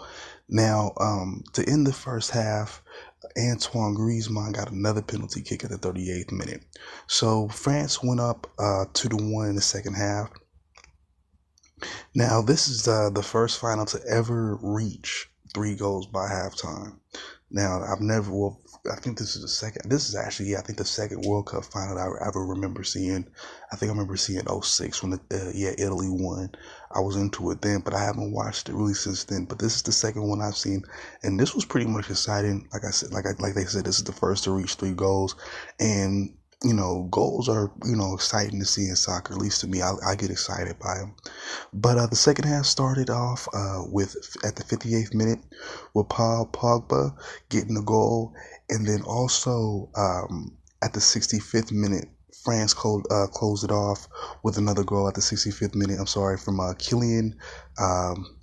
Now 0.48 0.92
um, 0.98 1.44
to 1.52 1.68
end 1.68 1.86
the 1.86 1.92
first 1.92 2.30
half, 2.30 2.82
Antoine 3.38 3.94
Griezmann 3.94 4.54
got 4.54 4.70
another 4.70 5.02
penalty 5.02 5.42
kick 5.42 5.64
at 5.64 5.70
the 5.70 5.76
38th 5.76 6.32
minute. 6.32 6.64
So 7.06 7.48
France 7.48 8.02
went 8.02 8.20
up 8.20 8.50
uh, 8.58 8.86
two 8.94 9.10
to 9.10 9.16
one 9.16 9.48
in 9.48 9.56
the 9.56 9.60
second 9.60 9.94
half. 9.94 10.30
Now 12.14 12.40
this 12.40 12.66
is 12.66 12.84
the 12.84 13.22
first 13.22 13.60
final 13.60 13.84
to 13.86 14.00
ever 14.08 14.58
reach 14.62 15.30
three 15.54 15.74
goals 15.74 16.06
by 16.06 16.28
halftime. 16.28 16.98
Now, 17.50 17.82
I've 17.82 18.02
never, 18.02 18.30
well, 18.30 18.60
I 18.92 18.96
think 18.96 19.16
this 19.16 19.34
is 19.34 19.40
the 19.40 19.48
second, 19.48 19.90
this 19.90 20.08
is 20.08 20.14
actually, 20.14 20.50
yeah, 20.50 20.58
I 20.58 20.62
think 20.62 20.76
the 20.76 20.84
second 20.84 21.22
World 21.22 21.46
Cup 21.46 21.64
final 21.64 21.98
I 21.98 22.26
ever 22.26 22.44
remember 22.44 22.84
seeing. 22.84 23.26
I 23.72 23.76
think 23.76 23.88
I 23.88 23.92
remember 23.92 24.16
seeing 24.16 24.42
06 24.46 25.02
when, 25.02 25.12
the, 25.12 25.20
uh, 25.32 25.50
yeah, 25.54 25.72
Italy 25.78 26.08
won. 26.10 26.50
I 26.90 27.00
was 27.00 27.16
into 27.16 27.50
it 27.50 27.62
then, 27.62 27.80
but 27.80 27.94
I 27.94 28.04
haven't 28.04 28.32
watched 28.32 28.68
it 28.68 28.74
really 28.74 28.92
since 28.92 29.24
then. 29.24 29.46
But 29.46 29.58
this 29.58 29.76
is 29.76 29.82
the 29.82 29.92
second 29.92 30.28
one 30.28 30.42
I've 30.42 30.56
seen, 30.56 30.82
and 31.22 31.40
this 31.40 31.54
was 31.54 31.64
pretty 31.64 31.86
much 31.86 32.10
exciting. 32.10 32.68
Like 32.72 32.84
I 32.84 32.90
said, 32.90 33.12
like 33.12 33.24
I, 33.24 33.30
like 33.38 33.54
they 33.54 33.64
said, 33.64 33.84
this 33.84 33.98
is 33.98 34.04
the 34.04 34.12
first 34.12 34.44
to 34.44 34.50
reach 34.50 34.74
three 34.74 34.92
goals, 34.92 35.34
and 35.80 36.34
you 36.64 36.74
know, 36.74 37.06
goals 37.10 37.48
are, 37.48 37.70
you 37.84 37.94
know, 37.94 38.14
exciting 38.14 38.58
to 38.58 38.64
see 38.64 38.88
in 38.88 38.96
soccer. 38.96 39.34
At 39.34 39.40
least 39.40 39.60
to 39.60 39.68
me, 39.68 39.80
I, 39.80 39.92
I 40.04 40.16
get 40.16 40.30
excited 40.30 40.78
by 40.78 40.98
them. 40.98 41.14
But 41.72 41.98
uh, 41.98 42.06
the 42.06 42.16
second 42.16 42.46
half 42.46 42.64
started 42.64 43.10
off 43.10 43.46
uh, 43.54 43.82
with, 43.90 44.16
at 44.44 44.56
the 44.56 44.64
58th 44.64 45.14
minute, 45.14 45.38
with 45.94 46.08
Paul 46.08 46.48
Pogba 46.52 47.16
getting 47.48 47.74
the 47.74 47.82
goal. 47.82 48.34
And 48.68 48.86
then 48.86 49.02
also 49.02 49.88
um, 49.94 50.56
at 50.82 50.92
the 50.92 51.00
65th 51.00 51.70
minute, 51.70 52.08
France 52.44 52.74
closed, 52.74 53.06
uh, 53.10 53.26
closed 53.28 53.64
it 53.64 53.70
off 53.70 54.08
with 54.42 54.58
another 54.58 54.82
goal 54.82 55.06
at 55.06 55.14
the 55.14 55.20
65th 55.20 55.76
minute. 55.76 56.00
I'm 56.00 56.06
sorry, 56.06 56.38
from 56.38 56.58
uh, 56.58 56.74
Kylian. 56.74 57.34
Um, 57.78 58.36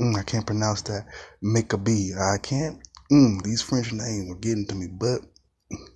mm, 0.00 0.16
I 0.16 0.22
can't 0.22 0.46
pronounce 0.46 0.82
that. 0.82 1.06
Make 1.42 1.72
a 1.72 1.78
B. 1.78 2.12
I 2.18 2.38
can't. 2.38 2.78
Mm, 3.10 3.42
these 3.42 3.62
French 3.62 3.92
names 3.92 4.30
are 4.30 4.38
getting 4.38 4.66
to 4.66 4.74
me, 4.74 4.86
but 4.86 5.20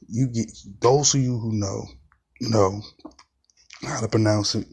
you 0.08 0.28
get 0.28 0.50
those 0.80 1.14
of 1.14 1.20
you 1.20 1.38
who 1.38 1.52
know 1.52 1.86
know 2.40 2.82
how 3.82 4.00
to 4.00 4.08
pronounce 4.08 4.54
it. 4.54 4.66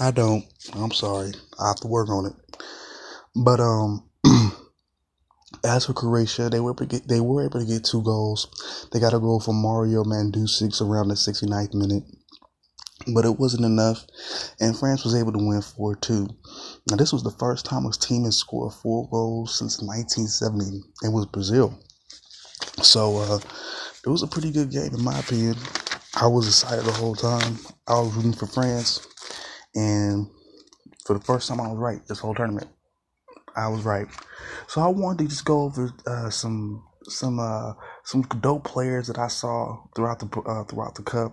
I 0.00 0.10
don't. 0.10 0.44
I'm 0.74 0.90
sorry. 0.90 1.32
I 1.58 1.68
have 1.68 1.80
to 1.80 1.88
work 1.88 2.08
on 2.08 2.26
it. 2.26 2.58
But 3.34 3.60
um, 3.60 4.08
as 5.64 5.86
for 5.86 5.92
Croatia, 5.92 6.48
they 6.50 6.60
were 6.60 6.70
able 6.70 6.86
to 6.86 6.86
get 6.86 7.08
they 7.08 7.20
were 7.20 7.44
able 7.44 7.60
to 7.60 7.66
get 7.66 7.84
two 7.84 8.02
goals. 8.02 8.88
They 8.92 9.00
got 9.00 9.14
a 9.14 9.18
goal 9.18 9.40
from 9.40 9.56
Mario 9.56 10.04
Mandzukic 10.04 10.80
around 10.80 11.08
the 11.08 11.14
69th 11.14 11.74
minute, 11.74 12.04
but 13.12 13.24
it 13.24 13.38
wasn't 13.38 13.64
enough, 13.64 14.06
and 14.60 14.76
France 14.76 15.04
was 15.04 15.14
able 15.14 15.32
to 15.32 15.38
win 15.38 15.62
four 15.62 15.96
two. 15.96 16.28
Now 16.90 16.96
this 16.96 17.12
was 17.12 17.22
the 17.22 17.30
first 17.30 17.64
time 17.64 17.86
a 17.86 17.92
team 17.92 18.24
has 18.24 18.36
scored 18.36 18.74
four 18.74 19.08
goals 19.10 19.58
since 19.58 19.80
1970. 19.80 20.82
It 21.02 21.08
was 21.08 21.26
Brazil. 21.26 21.78
So 22.82 23.18
uh, 23.18 23.38
it 24.04 24.08
was 24.08 24.22
a 24.22 24.26
pretty 24.26 24.50
good 24.50 24.70
game 24.70 24.94
in 24.94 25.02
my 25.02 25.18
opinion. 25.18 25.56
I 26.14 26.26
was 26.26 26.46
excited 26.46 26.84
the 26.84 26.92
whole 26.92 27.14
time. 27.14 27.58
I 27.88 27.98
was 28.00 28.14
rooting 28.14 28.32
for 28.32 28.46
France, 28.46 29.06
and 29.74 30.28
for 31.04 31.14
the 31.14 31.24
first 31.24 31.48
time, 31.48 31.60
I 31.60 31.68
was 31.68 31.78
right 31.78 32.06
this 32.06 32.20
whole 32.20 32.34
tournament. 32.34 32.68
I 33.56 33.68
was 33.68 33.84
right. 33.84 34.06
So 34.68 34.80
I 34.80 34.88
wanted 34.88 35.24
to 35.24 35.28
just 35.28 35.44
go 35.44 35.62
over 35.62 35.92
uh, 36.06 36.30
some 36.30 36.84
some 37.08 37.38
uh, 37.38 37.74
some 38.04 38.22
dope 38.40 38.64
players 38.64 39.08
that 39.08 39.18
I 39.18 39.28
saw 39.28 39.84
throughout 39.94 40.18
the 40.20 40.40
uh, 40.40 40.64
throughout 40.64 40.94
the 40.94 41.02
cup. 41.02 41.32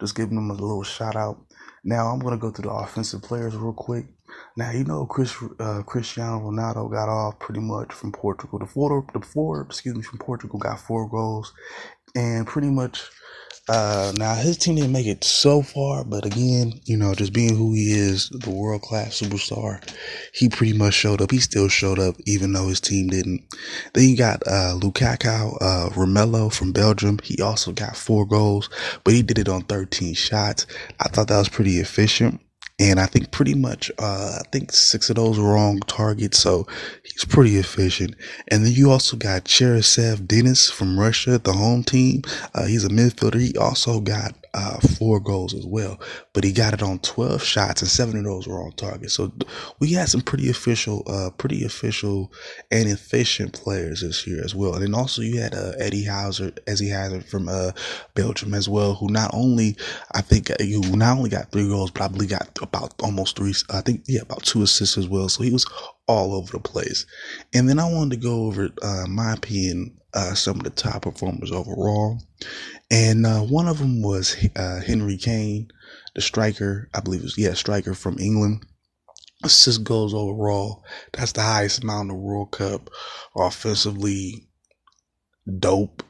Just 0.00 0.14
giving 0.14 0.36
them 0.36 0.50
a 0.50 0.54
little 0.54 0.82
shout 0.82 1.16
out. 1.16 1.38
Now 1.84 2.08
I'm 2.08 2.18
gonna 2.18 2.36
go 2.36 2.50
through 2.50 2.68
the 2.68 2.74
offensive 2.74 3.22
players 3.22 3.56
real 3.56 3.72
quick. 3.72 4.06
Now 4.56 4.70
you 4.70 4.84
know 4.84 5.06
Chris 5.06 5.34
uh, 5.58 5.82
Cristiano 5.82 6.40
Ronaldo 6.40 6.90
got 6.90 7.08
off 7.08 7.38
pretty 7.38 7.60
much 7.60 7.92
from 7.92 8.12
Portugal. 8.12 8.58
The 8.58 8.66
four, 8.66 9.06
the 9.12 9.20
four, 9.20 9.62
excuse 9.62 9.94
me, 9.94 10.02
from 10.02 10.18
Portugal 10.18 10.58
got 10.58 10.80
four 10.80 11.08
goals, 11.08 11.52
and 12.14 12.46
pretty 12.46 12.70
much 12.70 13.10
uh, 13.68 14.12
now 14.16 14.34
his 14.34 14.56
team 14.56 14.76
didn't 14.76 14.92
make 14.92 15.06
it 15.06 15.24
so 15.24 15.62
far, 15.62 16.04
but 16.04 16.24
again, 16.24 16.80
you 16.84 16.96
know, 16.96 17.14
just 17.14 17.32
being 17.32 17.56
who 17.56 17.74
he 17.74 17.90
is, 17.92 18.28
the 18.30 18.50
world 18.50 18.82
class 18.82 19.20
superstar, 19.20 19.82
he 20.32 20.48
pretty 20.48 20.72
much 20.72 20.94
showed 20.94 21.20
up. 21.20 21.30
He 21.30 21.38
still 21.38 21.68
showed 21.68 21.98
up, 21.98 22.16
even 22.26 22.52
though 22.52 22.68
his 22.68 22.80
team 22.80 23.08
didn't. 23.08 23.42
Then 23.94 24.08
you 24.08 24.16
got 24.16 24.42
uh, 24.46 24.74
Lukaku, 24.78 25.56
uh, 25.60 25.90
Romelu 25.90 26.52
from 26.52 26.72
Belgium. 26.72 27.18
He 27.22 27.42
also 27.42 27.72
got 27.72 27.96
four 27.96 28.26
goals, 28.26 28.70
but 29.04 29.14
he 29.14 29.22
did 29.22 29.38
it 29.38 29.48
on 29.48 29.62
13 29.62 30.14
shots. 30.14 30.66
I 31.00 31.08
thought 31.08 31.28
that 31.28 31.38
was 31.38 31.48
pretty 31.48 31.78
efficient. 31.78 32.40
And 32.80 33.00
I 33.00 33.06
think 33.06 33.32
pretty 33.32 33.54
much, 33.54 33.90
uh, 33.98 34.38
I 34.40 34.42
think 34.52 34.72
six 34.72 35.10
of 35.10 35.16
those 35.16 35.38
were 35.38 35.56
on 35.56 35.80
target. 35.80 36.34
So 36.34 36.66
he's 37.02 37.24
pretty 37.24 37.56
efficient. 37.56 38.14
And 38.48 38.64
then 38.64 38.72
you 38.72 38.90
also 38.90 39.16
got 39.16 39.44
Cheryshev 39.44 40.28
Denis 40.28 40.70
from 40.70 40.98
Russia, 40.98 41.38
the 41.38 41.54
home 41.54 41.82
team. 41.82 42.22
Uh, 42.54 42.66
he's 42.66 42.84
a 42.84 42.88
midfielder. 42.88 43.40
He 43.40 43.56
also 43.56 44.00
got 44.00 44.32
uh, 44.54 44.78
four 44.80 45.20
goals 45.20 45.54
as 45.54 45.66
well, 45.66 46.00
but 46.32 46.44
he 46.44 46.52
got 46.52 46.74
it 46.74 46.82
on 46.82 46.98
12 47.00 47.42
shots 47.42 47.82
and 47.82 47.90
seven 47.90 48.18
of 48.18 48.24
those 48.24 48.46
were 48.46 48.62
on 48.62 48.72
target. 48.72 49.10
So 49.10 49.32
we 49.80 49.92
had 49.92 50.08
some 50.08 50.20
pretty 50.20 50.48
official, 50.50 51.02
uh, 51.06 51.30
pretty 51.36 51.64
official 51.64 52.32
and 52.70 52.88
efficient 52.88 53.52
players 53.52 54.00
this 54.00 54.26
year 54.26 54.42
as 54.44 54.54
well. 54.54 54.74
And 54.74 54.82
then 54.82 54.94
also 54.94 55.22
you 55.22 55.40
had 55.40 55.54
uh, 55.54 55.72
Eddie 55.78 56.04
Hazard, 56.04 56.60
as 56.66 56.80
he 56.80 56.88
has 56.90 57.12
it 57.12 57.28
from 57.28 57.48
uh, 57.48 57.72
Belgium 58.14 58.54
as 58.54 58.68
well, 58.68 58.94
who 58.94 59.08
not 59.08 59.30
only, 59.32 59.76
I 60.14 60.20
think, 60.20 60.50
you 60.60 60.80
uh, 60.84 60.96
not 60.96 61.18
only 61.18 61.30
got 61.30 61.52
three 61.52 61.68
goals, 61.68 61.90
probably 61.90 62.26
got 62.26 62.58
about 62.62 62.94
almost 63.02 63.36
three, 63.36 63.54
I 63.70 63.80
think, 63.80 64.04
yeah, 64.06 64.22
about 64.22 64.42
two 64.44 64.62
assists 64.62 64.98
as 64.98 65.08
well. 65.08 65.28
So 65.28 65.42
he 65.42 65.52
was 65.52 65.66
all 66.06 66.34
over 66.34 66.52
the 66.52 66.60
place. 66.60 67.06
And 67.54 67.68
then 67.68 67.78
I 67.78 67.90
wanted 67.90 68.16
to 68.16 68.26
go 68.26 68.46
over, 68.46 68.70
uh, 68.82 69.06
my 69.08 69.32
opinion, 69.34 69.97
uh, 70.14 70.34
some 70.34 70.58
of 70.58 70.64
the 70.64 70.70
top 70.70 71.02
performers 71.02 71.52
overall. 71.52 72.18
And 72.90 73.26
uh, 73.26 73.40
one 73.40 73.68
of 73.68 73.78
them 73.78 74.02
was 74.02 74.36
uh, 74.56 74.80
Henry 74.86 75.16
Kane, 75.16 75.68
the 76.14 76.20
striker. 76.20 76.88
I 76.94 77.00
believe 77.00 77.20
it 77.20 77.24
was, 77.24 77.38
yeah, 77.38 77.54
striker 77.54 77.94
from 77.94 78.18
England. 78.18 78.64
Assist 79.44 79.84
goals 79.84 80.14
overall. 80.14 80.84
That's 81.12 81.32
the 81.32 81.42
highest 81.42 81.84
amount 81.84 82.10
in 82.10 82.16
the 82.16 82.22
World 82.22 82.50
Cup. 82.50 82.90
Offensively, 83.36 84.48
dope. 85.58 86.02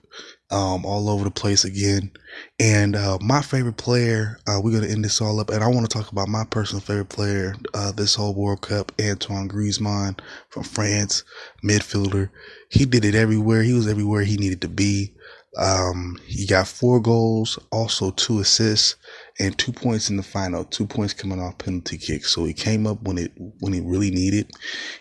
Um, 0.50 0.86
all 0.86 1.10
over 1.10 1.24
the 1.24 1.30
place 1.30 1.64
again. 1.64 2.10
And 2.58 2.96
uh, 2.96 3.18
my 3.20 3.42
favorite 3.42 3.76
player, 3.76 4.38
uh, 4.46 4.58
we're 4.62 4.72
gonna 4.72 4.90
end 4.90 5.04
this 5.04 5.20
all 5.20 5.40
up, 5.40 5.50
and 5.50 5.62
I 5.62 5.68
want 5.68 5.90
to 5.90 5.98
talk 5.98 6.10
about 6.10 6.28
my 6.28 6.44
personal 6.44 6.80
favorite 6.80 7.10
player 7.10 7.54
uh, 7.74 7.92
this 7.92 8.14
whole 8.14 8.34
World 8.34 8.62
Cup, 8.62 8.92
Antoine 8.98 9.48
Griezmann 9.48 10.18
from 10.48 10.62
France, 10.62 11.22
midfielder. 11.62 12.30
He 12.70 12.86
did 12.86 13.04
it 13.04 13.14
everywhere. 13.14 13.62
He 13.62 13.74
was 13.74 13.86
everywhere 13.86 14.22
he 14.22 14.38
needed 14.38 14.62
to 14.62 14.68
be. 14.68 15.14
Um, 15.56 16.18
he 16.26 16.46
got 16.46 16.68
four 16.68 17.00
goals, 17.00 17.58
also 17.72 18.10
two 18.12 18.40
assists, 18.40 18.96
and 19.40 19.58
two 19.58 19.72
points 19.72 20.08
in 20.10 20.16
the 20.16 20.22
final. 20.22 20.64
Two 20.64 20.86
points 20.86 21.14
coming 21.14 21.40
off 21.40 21.58
penalty 21.58 21.98
kicks. 21.98 22.32
So 22.32 22.44
he 22.44 22.52
came 22.52 22.86
up 22.86 23.02
when 23.02 23.18
it 23.18 23.32
when 23.60 23.72
he 23.72 23.80
really 23.80 24.10
needed. 24.10 24.50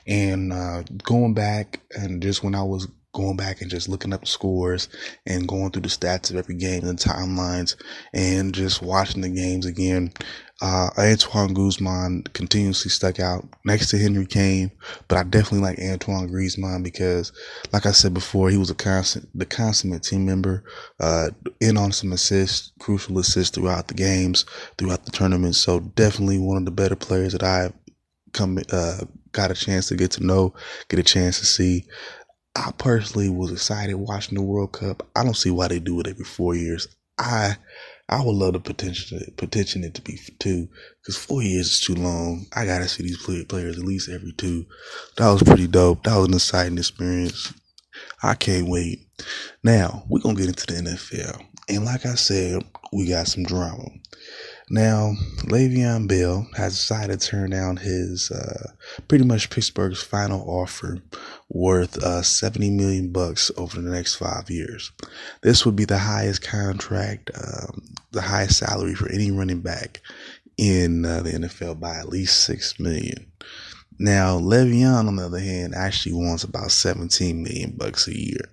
And 0.07 0.51
uh, 0.51 0.83
going 1.03 1.33
back 1.33 1.81
and 1.91 2.21
just 2.21 2.43
when 2.43 2.55
I 2.55 2.63
was 2.63 2.87
going 3.17 3.35
back 3.35 3.61
and 3.61 3.71
just 3.71 3.89
looking 3.89 4.13
up 4.13 4.21
the 4.21 4.27
scores 4.27 4.89
and 5.25 5.47
going 5.47 5.71
through 5.71 5.81
the 5.81 5.87
stats 5.87 6.29
of 6.29 6.35
every 6.35 6.53
game 6.53 6.83
and 6.83 6.99
the 6.99 7.03
timelines 7.03 7.75
and 8.13 8.53
just 8.53 8.83
watching 8.83 9.21
the 9.21 9.29
games 9.29 9.65
again. 9.65 10.13
Uh, 10.61 10.89
Antoine 10.97 11.53
Griezmann 11.53 12.31
continuously 12.33 12.89
stuck 12.89 13.19
out 13.19 13.47
next 13.65 13.89
to 13.89 13.97
Henry 13.97 14.25
Kane, 14.25 14.71
but 15.07 15.17
I 15.17 15.23
definitely 15.23 15.61
like 15.67 15.79
Antoine 15.79 16.29
Griezmann 16.29 16.83
because, 16.83 17.31
like 17.73 17.87
I 17.87 17.91
said 17.91 18.13
before, 18.13 18.49
he 18.51 18.57
was 18.57 18.69
a 18.69 18.75
constant, 18.75 19.27
the 19.33 19.45
consummate 19.45 20.03
team 20.03 20.25
member, 20.25 20.63
uh, 20.99 21.29
in 21.59 21.75
on 21.75 21.91
some 21.91 22.11
assists, 22.11 22.71
crucial 22.79 23.17
assists 23.17 23.55
throughout 23.55 23.87
the 23.87 23.93
games, 23.95 24.45
throughout 24.77 25.05
the 25.05 25.11
tournament. 25.11 25.55
So 25.55 25.79
definitely 25.79 26.37
one 26.39 26.57
of 26.57 26.65
the 26.65 26.71
better 26.71 26.95
players 26.95 27.33
that 27.33 27.43
I've 27.43 27.73
come, 28.33 28.59
uh, 28.71 29.01
got 29.31 29.51
a 29.51 29.53
chance 29.53 29.87
to 29.87 29.95
get 29.95 30.09
to 30.11 30.25
know, 30.25 30.55
get 30.89 30.99
a 30.99 31.03
chance 31.03 31.39
to 31.39 31.45
see. 31.45 31.85
I 32.57 32.71
personally 32.75 33.29
was 33.29 33.51
excited 33.51 33.93
watching 33.93 34.35
the 34.35 34.41
World 34.41 34.71
Cup. 34.71 35.07
I 35.15 35.23
don't 35.23 35.35
see 35.35 35.51
why 35.51 35.67
they 35.67 35.77
do 35.77 35.99
it 35.99 36.07
every 36.07 36.25
four 36.25 36.55
years. 36.55 36.87
I 37.19 37.57
I 38.09 38.23
would 38.23 38.35
love 38.35 38.53
the 38.53 38.59
potential 38.59 39.19
potential 39.37 39.83
it 39.83 39.93
to 39.93 40.01
be 40.01 40.19
two 40.39 40.67
because 40.99 41.17
four 41.17 41.43
years 41.43 41.67
is 41.67 41.81
too 41.81 41.93
long. 41.93 42.47
I 42.55 42.65
gotta 42.65 42.87
see 42.87 43.03
these 43.03 43.21
players 43.21 43.77
at 43.77 43.85
least 43.85 44.09
every 44.09 44.31
two. 44.31 44.65
That 45.17 45.29
was 45.29 45.43
pretty 45.43 45.67
dope. 45.67 46.03
That 46.03 46.17
was 46.17 46.29
an 46.29 46.33
exciting 46.33 46.79
experience. 46.79 47.53
I 48.23 48.33
can't 48.33 48.67
wait. 48.67 49.07
Now 49.63 50.05
we're 50.09 50.21
gonna 50.21 50.33
get 50.35 50.47
into 50.47 50.65
the 50.65 50.81
NFL, 50.81 51.45
and 51.69 51.85
like 51.85 52.07
I 52.07 52.15
said, 52.15 52.63
we 52.91 53.07
got 53.07 53.27
some 53.27 53.43
drama. 53.43 53.85
Now, 54.69 55.13
Le'Veon 55.45 56.09
Bell 56.09 56.45
has 56.57 56.73
decided 56.73 57.21
to 57.21 57.27
turn 57.27 57.51
down 57.51 57.77
his 57.77 58.29
uh, 58.29 58.71
pretty 59.07 59.23
much 59.23 59.49
Pittsburgh's 59.49 60.03
final 60.03 60.41
offer 60.41 60.97
worth 61.47 61.97
uh, 62.03 62.21
70 62.21 62.71
million 62.71 63.13
bucks 63.13 63.49
over 63.55 63.79
the 63.79 63.89
next 63.89 64.15
five 64.15 64.49
years. 64.49 64.91
This 65.41 65.65
would 65.65 65.77
be 65.77 65.85
the 65.85 65.97
highest 65.97 66.41
contract, 66.41 67.31
um, 67.33 67.81
the 68.11 68.21
highest 68.21 68.57
salary 68.57 68.93
for 68.93 69.09
any 69.09 69.31
running 69.31 69.61
back 69.61 70.01
in 70.57 71.05
uh, 71.05 71.21
the 71.21 71.31
NFL 71.31 71.79
by 71.79 71.95
at 71.95 72.09
least 72.09 72.41
six 72.41 72.77
million. 72.77 73.31
Now, 73.99 74.37
Le'Veon, 74.37 75.07
on 75.07 75.15
the 75.15 75.25
other 75.25 75.39
hand, 75.39 75.75
actually 75.75 76.13
wants 76.13 76.43
about 76.43 76.71
17 76.71 77.41
million 77.41 77.71
bucks 77.71 78.07
a 78.07 78.19
year. 78.19 78.51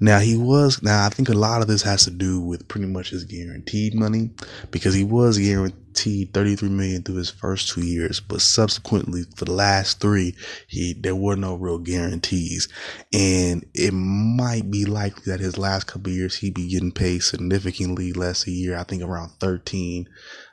Now 0.00 0.18
he 0.18 0.36
was 0.36 0.82
now 0.82 1.06
I 1.06 1.08
think 1.08 1.28
a 1.28 1.34
lot 1.34 1.62
of 1.62 1.68
this 1.68 1.82
has 1.82 2.04
to 2.04 2.10
do 2.10 2.40
with 2.40 2.68
pretty 2.68 2.86
much 2.86 3.10
his 3.10 3.24
guaranteed 3.24 3.94
money 3.94 4.30
because 4.70 4.94
he 4.94 5.04
was 5.04 5.38
guaranteed 5.38 6.34
33 6.34 6.68
million 6.68 7.02
through 7.02 7.16
his 7.16 7.30
first 7.30 7.70
2 7.70 7.80
years 7.80 8.20
but 8.20 8.42
subsequently 8.42 9.24
for 9.34 9.46
the 9.46 9.52
last 9.52 10.00
3 10.00 10.34
he 10.66 10.92
there 10.92 11.16
were 11.16 11.36
no 11.36 11.54
real 11.54 11.78
guarantees. 11.78 12.68
And 13.12 13.64
it 13.74 13.92
might 13.92 14.70
be 14.70 14.84
likely 14.84 15.32
that 15.32 15.40
his 15.40 15.56
last 15.56 15.86
couple 15.86 16.12
years 16.12 16.36
he'd 16.36 16.54
be 16.54 16.68
getting 16.68 16.92
paid 16.92 17.22
significantly 17.22 18.12
less 18.12 18.46
a 18.46 18.50
year 18.50 18.76
I 18.76 18.84
think 18.84 19.02
around 19.02 19.30
13 19.40 20.08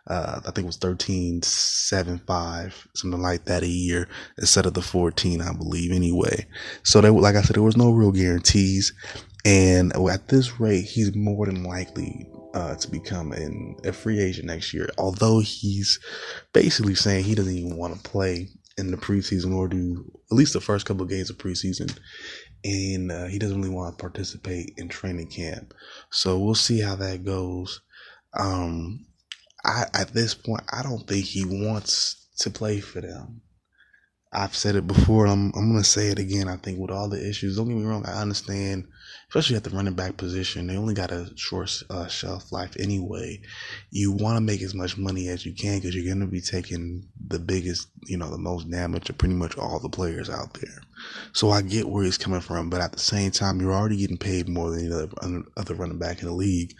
uh, 0.08 0.40
I 0.40 0.52
think 0.52 0.60
it 0.60 0.66
was 0.66 0.78
thirteen 0.78 1.42
seven 1.42 2.20
five, 2.20 2.88
something 2.94 3.22
like 3.22 3.46
that 3.46 3.64
a 3.64 3.68
year 3.68 4.08
instead 4.38 4.66
of 4.66 4.74
the 4.74 4.82
14, 4.82 5.42
I 5.42 5.54
believe 5.54 5.92
anyway. 5.92 6.46
So 6.84 7.00
like 7.00 7.36
I 7.36 7.42
said, 7.42 7.56
there 7.56 7.64
was 7.64 7.78
no 7.78 7.92
real 7.92 8.12
guarantees. 8.12 8.94
And 9.46 9.94
at 10.10 10.30
this 10.30 10.60
rate, 10.60 10.86
he's 10.86 11.16
more 11.16 11.46
than 11.46 11.64
likely 11.64 12.28
uh, 12.54 12.76
to 12.76 12.90
become 12.90 13.32
an, 13.32 13.76
a 13.84 13.92
free 13.92 14.20
agent 14.20 14.48
next 14.48 14.74
year. 14.74 14.90
Although 14.98 15.40
he's 15.40 16.00
basically 16.54 16.96
saying 16.96 17.24
he 17.26 17.36
doesn't 17.36 17.56
even 17.56 17.78
want 17.78 17.96
to 17.96 18.10
play 18.10 18.50
in 18.78 18.92
the 18.92 18.98
preseason 18.98 19.56
or 19.56 19.68
do 19.68 20.12
at 20.32 20.36
least 20.36 20.54
the 20.54 20.62
first 20.62 20.86
couple 20.86 21.04
of 21.04 21.10
games 21.10 21.30
of 21.30 21.38
preseason. 21.38 21.98
And 22.64 23.12
uh, 23.12 23.26
he 23.26 23.40
doesn't 23.40 23.62
really 23.62 23.74
want 23.74 23.98
to 23.98 24.02
participate 24.02 24.74
in 24.78 24.88
training 24.88 25.28
camp. 25.28 25.74
So 26.10 26.40
we'll 26.40 26.56
see 26.56 26.80
how 26.80 26.96
that 26.96 27.26
goes. 27.26 27.82
Um, 28.34 29.06
I 29.66 29.86
at 29.94 30.14
this 30.14 30.34
point 30.34 30.64
I 30.72 30.84
don't 30.84 31.08
think 31.08 31.26
he 31.26 31.46
wants 31.46 32.28
to 32.40 32.50
play 32.50 32.80
for 32.80 33.02
them. 33.02 33.42
I've 34.36 34.56
said 34.56 34.76
it 34.76 34.88
before. 34.88 35.28
I'm 35.28 35.52
I'm 35.56 35.72
gonna 35.72 35.84
say 35.84 36.08
it 36.08 36.18
again. 36.18 36.48
I 36.48 36.58
think 36.58 36.80
with 36.80 36.90
all 36.90 37.08
the 37.08 37.24
issues, 37.30 37.56
don't 37.56 37.68
get 37.68 37.78
me 37.78 37.86
wrong. 37.86 38.04
I 38.08 38.20
understand, 38.20 38.88
especially 39.30 39.58
at 39.58 39.64
the 39.64 39.70
running 39.70 39.94
back 39.94 40.18
position. 40.18 40.66
They 40.66 40.76
only 40.76 40.96
got 40.96 41.12
a 41.12 41.32
short 41.36 41.72
uh, 41.92 42.08
shelf 42.08 42.52
life 42.52 42.76
anyway. 42.80 43.42
You 43.92 44.12
want 44.12 44.38
to 44.38 44.42
make 44.42 44.64
as 44.64 44.74
much 44.74 44.98
money 44.98 45.28
as 45.28 45.46
you 45.46 45.54
can 45.54 45.78
because 45.78 45.96
you're 45.96 46.12
gonna 46.12 46.26
be 46.26 46.42
taking 46.42 47.08
the 47.28 47.38
biggest, 47.38 47.90
you 48.08 48.18
know, 48.18 48.32
the 48.32 48.40
most 48.40 48.70
damage 48.72 49.04
to 49.06 49.14
pretty 49.14 49.36
much 49.36 49.56
all 49.56 49.80
the 49.80 49.88
players 49.90 50.32
out 50.32 50.56
there. 50.56 50.82
So 51.34 51.52
I 51.52 51.62
get 51.62 51.88
where 51.88 52.04
he's 52.04 52.18
coming 52.18 52.42
from, 52.42 52.72
but 52.72 52.82
at 52.82 52.94
the 52.94 53.00
same 53.00 53.30
time, 53.30 53.62
you're 53.62 53.74
already 53.74 53.98
getting 53.98 54.18
paid 54.18 54.50
more 54.50 54.72
than 54.72 54.90
the 54.90 55.44
other 55.58 55.76
running 55.76 56.00
back 56.00 56.24
in 56.24 56.28
the 56.28 56.34
league. 56.34 56.74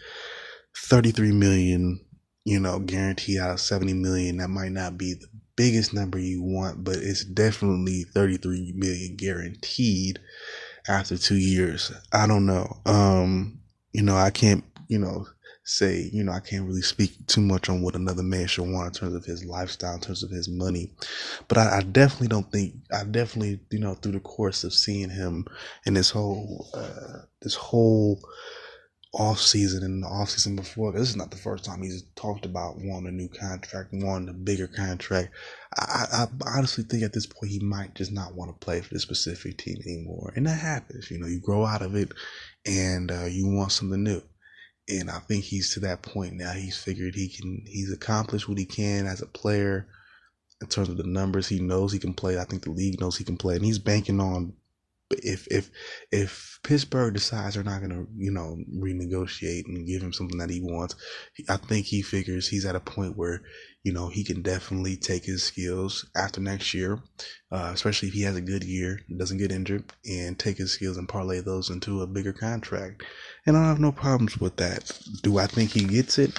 Thirty 0.76 1.12
three 1.12 1.30
million 1.30 2.00
you 2.44 2.60
know, 2.60 2.78
guarantee 2.78 3.38
out 3.38 3.50
of 3.50 3.60
70 3.60 3.94
million. 3.94 4.38
That 4.38 4.48
might 4.48 4.72
not 4.72 4.98
be 4.98 5.14
the 5.14 5.28
biggest 5.56 5.94
number 5.94 6.18
you 6.18 6.42
want, 6.42 6.84
but 6.84 6.96
it's 6.96 7.24
definitely 7.24 8.04
33 8.04 8.72
million 8.76 9.16
guaranteed 9.16 10.18
after 10.88 11.16
two 11.16 11.36
years. 11.36 11.92
I 12.12 12.26
don't 12.26 12.46
know. 12.46 12.78
Um, 12.86 13.60
you 13.92 14.02
know, 14.02 14.16
I 14.16 14.30
can't, 14.30 14.64
you 14.88 14.98
know, 14.98 15.26
say, 15.64 16.10
you 16.12 16.22
know, 16.22 16.32
I 16.32 16.40
can't 16.40 16.66
really 16.66 16.82
speak 16.82 17.26
too 17.26 17.40
much 17.40 17.70
on 17.70 17.80
what 17.80 17.94
another 17.94 18.22
man 18.22 18.46
should 18.46 18.70
want 18.70 18.88
in 18.88 18.92
terms 18.92 19.14
of 19.14 19.24
his 19.24 19.44
lifestyle, 19.46 19.94
in 19.94 20.00
terms 20.00 20.22
of 20.22 20.30
his 20.30 20.48
money. 20.48 20.92
But 21.48 21.58
I, 21.58 21.78
I 21.78 21.80
definitely 21.82 22.28
don't 22.28 22.50
think, 22.52 22.74
I 22.92 23.04
definitely, 23.04 23.60
you 23.70 23.78
know, 23.78 23.94
through 23.94 24.12
the 24.12 24.20
course 24.20 24.64
of 24.64 24.74
seeing 24.74 25.08
him 25.08 25.46
and 25.86 25.96
this 25.96 26.10
whole, 26.10 26.68
uh, 26.74 27.20
this 27.40 27.54
whole, 27.54 28.20
off 29.14 29.40
season 29.40 29.84
and 29.84 30.02
the 30.02 30.06
off 30.06 30.30
season 30.30 30.56
before. 30.56 30.92
This 30.92 31.08
is 31.08 31.16
not 31.16 31.30
the 31.30 31.36
first 31.36 31.64
time 31.64 31.82
he's 31.82 32.02
talked 32.16 32.44
about 32.44 32.76
wanting 32.78 33.08
a 33.08 33.12
new 33.12 33.28
contract, 33.28 33.90
wanting 33.92 34.28
a 34.28 34.32
bigger 34.32 34.66
contract. 34.66 35.30
I, 35.76 36.06
I 36.24 36.26
honestly 36.56 36.84
think 36.84 37.02
at 37.02 37.12
this 37.12 37.26
point 37.26 37.52
he 37.52 37.60
might 37.60 37.94
just 37.94 38.12
not 38.12 38.34
want 38.34 38.50
to 38.50 38.64
play 38.64 38.80
for 38.80 38.92
this 38.92 39.02
specific 39.02 39.58
team 39.58 39.76
anymore, 39.86 40.32
and 40.36 40.46
that 40.46 40.58
happens. 40.58 41.10
You 41.10 41.18
know, 41.18 41.26
you 41.26 41.40
grow 41.40 41.64
out 41.64 41.82
of 41.82 41.94
it, 41.94 42.12
and 42.66 43.10
uh, 43.10 43.26
you 43.26 43.48
want 43.48 43.72
something 43.72 44.02
new. 44.02 44.22
And 44.88 45.10
I 45.10 45.18
think 45.20 45.44
he's 45.44 45.72
to 45.74 45.80
that 45.80 46.02
point 46.02 46.34
now. 46.34 46.52
He's 46.52 46.76
figured 46.76 47.14
he 47.14 47.28
can. 47.28 47.64
He's 47.66 47.92
accomplished 47.92 48.48
what 48.48 48.58
he 48.58 48.66
can 48.66 49.06
as 49.06 49.22
a 49.22 49.26
player 49.26 49.88
in 50.60 50.68
terms 50.68 50.88
of 50.88 50.96
the 50.96 51.06
numbers. 51.06 51.48
He 51.48 51.60
knows 51.60 51.92
he 51.92 51.98
can 51.98 52.14
play. 52.14 52.38
I 52.38 52.44
think 52.44 52.64
the 52.64 52.70
league 52.70 53.00
knows 53.00 53.16
he 53.16 53.24
can 53.24 53.36
play, 53.36 53.56
and 53.56 53.64
he's 53.64 53.78
banking 53.78 54.20
on 54.20 54.54
if 55.10 55.46
if 55.50 55.70
if 56.10 56.58
Pittsburgh 56.62 57.14
decides 57.14 57.54
they're 57.54 57.64
not 57.64 57.80
going 57.80 57.90
to 57.90 58.06
you 58.16 58.30
know 58.30 58.56
renegotiate 58.74 59.66
and 59.66 59.86
give 59.86 60.02
him 60.02 60.12
something 60.12 60.38
that 60.38 60.50
he 60.50 60.60
wants, 60.60 60.94
I 61.48 61.56
think 61.56 61.86
he 61.86 62.02
figures 62.02 62.48
he's 62.48 62.64
at 62.64 62.76
a 62.76 62.80
point 62.80 63.16
where 63.16 63.42
you 63.82 63.92
know 63.92 64.08
he 64.08 64.24
can 64.24 64.42
definitely 64.42 64.96
take 64.96 65.24
his 65.24 65.42
skills 65.42 66.08
after 66.16 66.40
next 66.40 66.72
year, 66.72 67.02
uh, 67.52 67.70
especially 67.74 68.08
if 68.08 68.14
he 68.14 68.22
has 68.22 68.36
a 68.36 68.40
good 68.40 68.64
year, 68.64 69.00
doesn't 69.16 69.38
get 69.38 69.52
injured, 69.52 69.84
and 70.08 70.38
take 70.38 70.56
his 70.56 70.72
skills 70.72 70.96
and 70.96 71.08
parlay 71.08 71.40
those 71.40 71.70
into 71.70 72.00
a 72.00 72.06
bigger 72.06 72.32
contract. 72.32 73.02
And 73.46 73.56
I 73.56 73.68
have 73.68 73.80
no 73.80 73.92
problems 73.92 74.38
with 74.38 74.56
that. 74.56 74.98
Do 75.22 75.38
I 75.38 75.46
think 75.46 75.72
he 75.72 75.84
gets 75.84 76.18
it? 76.18 76.38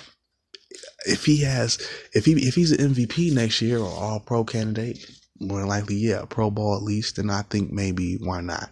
If 1.06 1.26
he 1.26 1.42
has, 1.44 1.78
if 2.14 2.26
he 2.26 2.34
if 2.34 2.56
he's 2.56 2.72
an 2.72 2.94
MVP 2.94 3.32
next 3.32 3.62
year 3.62 3.80
or 3.80 3.90
All 3.90 4.20
Pro 4.20 4.44
candidate, 4.44 5.06
more 5.40 5.60
than 5.60 5.68
likely, 5.68 5.96
yeah, 5.96 6.26
Pro 6.30 6.50
Bowl 6.50 6.76
at 6.76 6.84
least, 6.84 7.18
and 7.18 7.32
I 7.32 7.44
think 7.44 7.72
maybe 7.72 8.18
why 8.18 8.42
not. 8.42 8.70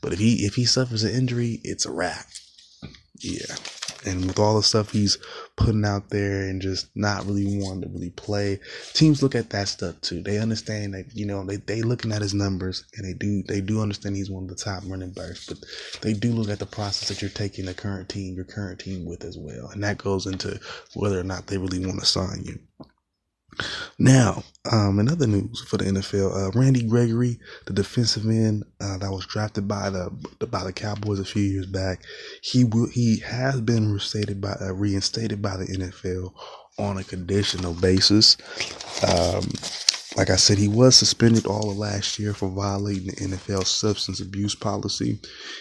But 0.00 0.12
if 0.12 0.18
he 0.18 0.44
if 0.44 0.56
he 0.56 0.64
suffers 0.64 1.04
an 1.04 1.14
injury, 1.14 1.60
it's 1.62 1.86
a 1.86 1.92
wrap. 1.92 2.26
Yeah. 3.20 3.54
And 4.04 4.26
with 4.26 4.40
all 4.40 4.56
the 4.56 4.64
stuff 4.64 4.90
he's 4.90 5.16
putting 5.54 5.84
out 5.84 6.10
there 6.10 6.48
and 6.48 6.60
just 6.60 6.88
not 6.96 7.24
really 7.24 7.60
wanting 7.60 7.82
to 7.82 7.88
really 7.88 8.10
play, 8.10 8.58
teams 8.94 9.22
look 9.22 9.36
at 9.36 9.50
that 9.50 9.68
stuff 9.68 10.00
too. 10.00 10.22
They 10.22 10.38
understand 10.38 10.94
that, 10.94 11.14
you 11.14 11.24
know, 11.24 11.44
they, 11.44 11.56
they 11.56 11.82
looking 11.82 12.10
at 12.10 12.20
his 12.20 12.34
numbers 12.34 12.84
and 12.96 13.06
they 13.06 13.16
do 13.16 13.44
they 13.44 13.60
do 13.60 13.80
understand 13.80 14.16
he's 14.16 14.28
one 14.30 14.42
of 14.42 14.48
the 14.48 14.56
top 14.56 14.82
running 14.86 15.12
backs, 15.12 15.46
but 15.46 15.58
they 16.00 16.14
do 16.14 16.32
look 16.32 16.48
at 16.48 16.58
the 16.58 16.66
process 16.66 17.08
that 17.08 17.22
you're 17.22 17.30
taking 17.30 17.66
the 17.66 17.74
current 17.74 18.08
team, 18.08 18.34
your 18.34 18.44
current 18.44 18.80
team 18.80 19.04
with 19.04 19.22
as 19.22 19.38
well. 19.38 19.68
And 19.68 19.84
that 19.84 19.98
goes 19.98 20.26
into 20.26 20.58
whether 20.94 21.20
or 21.20 21.24
not 21.24 21.46
they 21.46 21.58
really 21.58 21.86
want 21.86 22.00
to 22.00 22.06
sign 22.06 22.42
you. 22.44 22.58
Now, 23.98 24.42
um, 24.70 24.98
in 24.98 25.08
other 25.08 25.26
news 25.26 25.62
for 25.62 25.76
the 25.76 25.84
NFL, 25.84 26.34
uh, 26.34 26.58
Randy 26.58 26.82
Gregory, 26.82 27.38
the 27.66 27.72
defensive 27.72 28.26
end 28.26 28.64
uh, 28.80 28.98
that 28.98 29.10
was 29.10 29.26
drafted 29.26 29.68
by 29.68 29.90
the 29.90 30.10
by 30.50 30.64
the 30.64 30.72
Cowboys 30.72 31.20
a 31.20 31.24
few 31.24 31.42
years 31.42 31.66
back, 31.66 32.02
he 32.42 32.64
will, 32.64 32.88
he 32.88 33.18
has 33.20 33.60
been 33.60 33.88
reinstated 33.88 34.40
by 34.40 34.56
uh, 34.60 34.72
reinstated 34.72 35.42
by 35.42 35.56
the 35.56 35.66
NFL 35.66 36.32
on 36.78 36.98
a 36.98 37.04
conditional 37.04 37.74
basis. 37.74 38.36
Um, 39.06 39.44
like 40.16 40.30
I 40.30 40.36
said, 40.36 40.58
he 40.58 40.68
was 40.68 40.94
suspended 40.96 41.46
all 41.46 41.70
of 41.70 41.76
last 41.78 42.18
year 42.18 42.34
for 42.34 42.48
violating 42.48 43.06
the 43.06 43.36
NFL 43.36 43.66
substance 43.66 44.20
abuse 44.20 44.54
policy. 44.54 45.20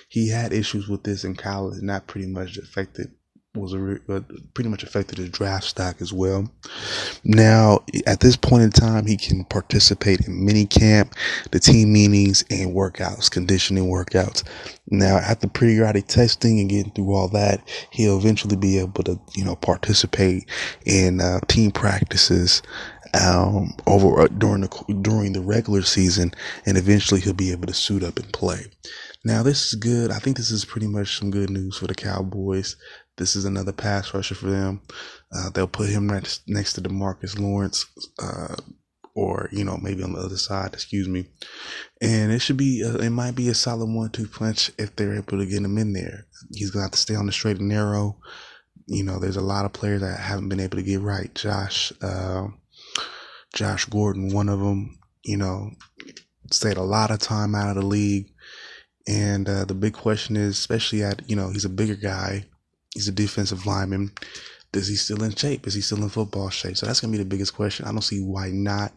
He 0.09 0.29
had 0.29 0.51
issues 0.51 0.89
with 0.89 1.03
this 1.03 1.23
in 1.23 1.35
college, 1.35 1.79
and 1.79 1.89
that 1.89 2.07
pretty 2.07 2.27
much 2.27 2.57
affected 2.57 3.11
was 3.53 3.73
a, 3.73 3.99
uh, 4.09 4.21
pretty 4.53 4.69
much 4.69 4.83
affected 4.83 5.17
his 5.17 5.29
draft 5.29 5.65
stock 5.65 6.01
as 6.01 6.13
well. 6.13 6.49
Now, 7.23 7.83
at 8.07 8.21
this 8.21 8.37
point 8.37 8.63
in 8.63 8.71
time, 8.71 9.05
he 9.05 9.17
can 9.17 9.43
participate 9.45 10.25
in 10.25 10.45
mini 10.45 10.65
camp, 10.65 11.15
the 11.51 11.59
team 11.59 11.91
meetings, 11.91 12.45
and 12.49 12.73
workouts, 12.73 13.29
conditioning 13.29 13.85
workouts. 13.85 14.43
Now, 14.89 15.17
after 15.17 15.47
periodic 15.47 16.07
testing 16.07 16.59
and 16.61 16.69
getting 16.69 16.91
through 16.93 17.13
all 17.13 17.27
that, 17.29 17.67
he'll 17.91 18.17
eventually 18.17 18.55
be 18.55 18.79
able 18.79 19.03
to, 19.03 19.19
you 19.35 19.43
know, 19.43 19.57
participate 19.57 20.49
in 20.85 21.19
uh, 21.19 21.41
team 21.47 21.71
practices 21.71 22.61
um, 23.13 23.73
over 23.87 24.21
uh, 24.21 24.27
during 24.27 24.61
the 24.61 24.99
during 25.01 25.33
the 25.33 25.41
regular 25.41 25.81
season, 25.81 26.33
and 26.65 26.77
eventually 26.77 27.19
he'll 27.19 27.33
be 27.33 27.51
able 27.51 27.67
to 27.67 27.73
suit 27.73 28.03
up 28.03 28.17
and 28.17 28.31
play. 28.31 28.65
Now, 29.23 29.43
this 29.43 29.67
is 29.67 29.75
good. 29.75 30.11
I 30.11 30.19
think 30.19 30.37
this 30.37 30.51
is 30.51 30.65
pretty 30.65 30.87
much 30.87 31.19
some 31.19 31.29
good 31.29 31.49
news 31.49 31.77
for 31.77 31.87
the 31.87 31.93
Cowboys. 31.93 32.75
This 33.21 33.35
is 33.35 33.45
another 33.45 33.71
pass 33.71 34.15
rusher 34.15 34.33
for 34.33 34.49
them. 34.49 34.81
Uh, 35.31 35.51
they'll 35.51 35.67
put 35.67 35.89
him 35.89 36.07
next 36.07 36.41
next 36.47 36.73
to 36.73 36.81
Demarcus 36.81 37.37
Lawrence, 37.37 37.85
uh, 38.17 38.55
or 39.13 39.47
you 39.51 39.63
know 39.63 39.77
maybe 39.77 40.01
on 40.01 40.13
the 40.13 40.19
other 40.19 40.37
side. 40.37 40.73
Excuse 40.73 41.07
me. 41.07 41.27
And 42.01 42.31
it 42.31 42.39
should 42.39 42.57
be 42.57 42.79
it 42.79 43.11
might 43.11 43.35
be 43.35 43.47
a 43.49 43.53
solid 43.53 43.85
one-two 43.85 44.27
punch 44.27 44.71
if 44.79 44.95
they're 44.95 45.13
able 45.13 45.37
to 45.37 45.45
get 45.45 45.61
him 45.61 45.77
in 45.77 45.93
there. 45.93 46.25
He's 46.51 46.71
gonna 46.71 46.85
have 46.85 46.93
to 46.93 46.97
stay 46.97 47.13
on 47.13 47.27
the 47.27 47.31
straight 47.31 47.59
and 47.59 47.69
narrow. 47.69 48.17
You 48.87 49.03
know, 49.03 49.19
there's 49.19 49.37
a 49.37 49.41
lot 49.41 49.65
of 49.65 49.73
players 49.73 50.01
that 50.01 50.19
haven't 50.19 50.49
been 50.49 50.59
able 50.59 50.77
to 50.77 50.83
get 50.83 51.01
right. 51.01 51.33
Josh, 51.35 51.93
uh, 52.01 52.47
Josh 53.53 53.85
Gordon, 53.85 54.33
one 54.33 54.49
of 54.49 54.59
them. 54.59 54.97
You 55.23 55.37
know, 55.37 55.69
stayed 56.49 56.77
a 56.77 56.81
lot 56.81 57.11
of 57.11 57.19
time 57.19 57.53
out 57.53 57.69
of 57.69 57.75
the 57.75 57.85
league. 57.87 58.31
And 59.07 59.47
uh, 59.47 59.65
the 59.65 59.75
big 59.75 59.93
question 59.93 60.35
is, 60.35 60.57
especially 60.57 61.03
at 61.03 61.29
you 61.29 61.35
know, 61.35 61.51
he's 61.51 61.65
a 61.65 61.69
bigger 61.69 61.95
guy. 61.95 62.45
He's 62.93 63.07
a 63.07 63.11
defensive 63.11 63.65
lineman. 63.65 64.11
Is 64.73 64.87
he 64.87 64.95
still 64.95 65.23
in 65.23 65.35
shape? 65.35 65.67
Is 65.67 65.73
he 65.73 65.81
still 65.81 66.01
in 66.01 66.09
football 66.09 66.49
shape? 66.49 66.77
So 66.77 66.85
that's 66.85 67.01
gonna 67.01 67.11
be 67.11 67.17
the 67.17 67.25
biggest 67.25 67.55
question. 67.55 67.85
I 67.85 67.91
don't 67.91 68.01
see 68.01 68.21
why 68.21 68.49
not. 68.49 68.93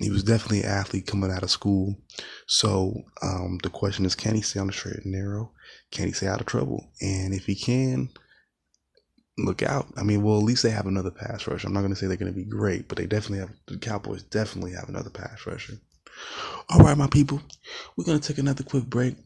He 0.00 0.10
was 0.10 0.24
definitely 0.24 0.62
an 0.62 0.70
athlete 0.70 1.06
coming 1.06 1.30
out 1.30 1.42
of 1.42 1.50
school. 1.50 1.96
So 2.46 3.04
um, 3.22 3.58
the 3.62 3.70
question 3.70 4.04
is, 4.04 4.14
can 4.14 4.34
he 4.34 4.42
stay 4.42 4.60
on 4.60 4.66
the 4.66 4.72
straight 4.72 5.04
and 5.04 5.12
narrow? 5.12 5.52
Can 5.90 6.06
he 6.06 6.12
stay 6.12 6.26
out 6.26 6.40
of 6.40 6.46
trouble? 6.46 6.90
And 7.00 7.32
if 7.32 7.46
he 7.46 7.54
can, 7.54 8.10
look 9.38 9.62
out. 9.62 9.86
I 9.96 10.02
mean, 10.02 10.22
well, 10.22 10.38
at 10.38 10.44
least 10.44 10.62
they 10.62 10.70
have 10.70 10.86
another 10.86 11.10
pass 11.10 11.46
rusher. 11.46 11.66
I'm 11.66 11.72
not 11.72 11.86
to 11.86 11.96
say 11.96 12.06
they're 12.06 12.16
to 12.16 12.32
be 12.32 12.44
great, 12.44 12.88
but 12.88 12.98
they 12.98 13.06
definitely 13.06 13.38
have, 13.38 13.50
the 13.66 13.78
Cowboys 13.78 14.22
definitely 14.24 14.72
have 14.72 14.88
another 14.88 15.10
pass 15.10 15.46
rusher. 15.46 15.74
All 16.70 16.80
right, 16.80 16.96
my 16.96 17.06
people, 17.06 17.40
we're 17.96 18.04
to 18.04 18.18
take 18.18 18.38
another 18.38 18.64
quick 18.64 18.84
break. 18.84 19.16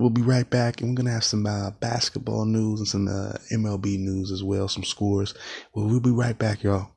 We'll 0.00 0.08
be 0.08 0.22
right 0.22 0.48
back, 0.48 0.80
and 0.80 0.88
we're 0.88 0.96
gonna 0.96 1.10
have 1.10 1.24
some 1.24 1.44
uh, 1.44 1.72
basketball 1.72 2.46
news 2.46 2.80
and 2.80 2.88
some 2.88 3.06
uh, 3.06 3.34
MLB 3.52 3.98
news 3.98 4.32
as 4.32 4.42
well, 4.42 4.66
some 4.66 4.82
scores. 4.82 5.34
Well, 5.74 5.84
we'll 5.88 6.00
be 6.00 6.10
right 6.10 6.38
back, 6.38 6.62
y'all. 6.62 6.92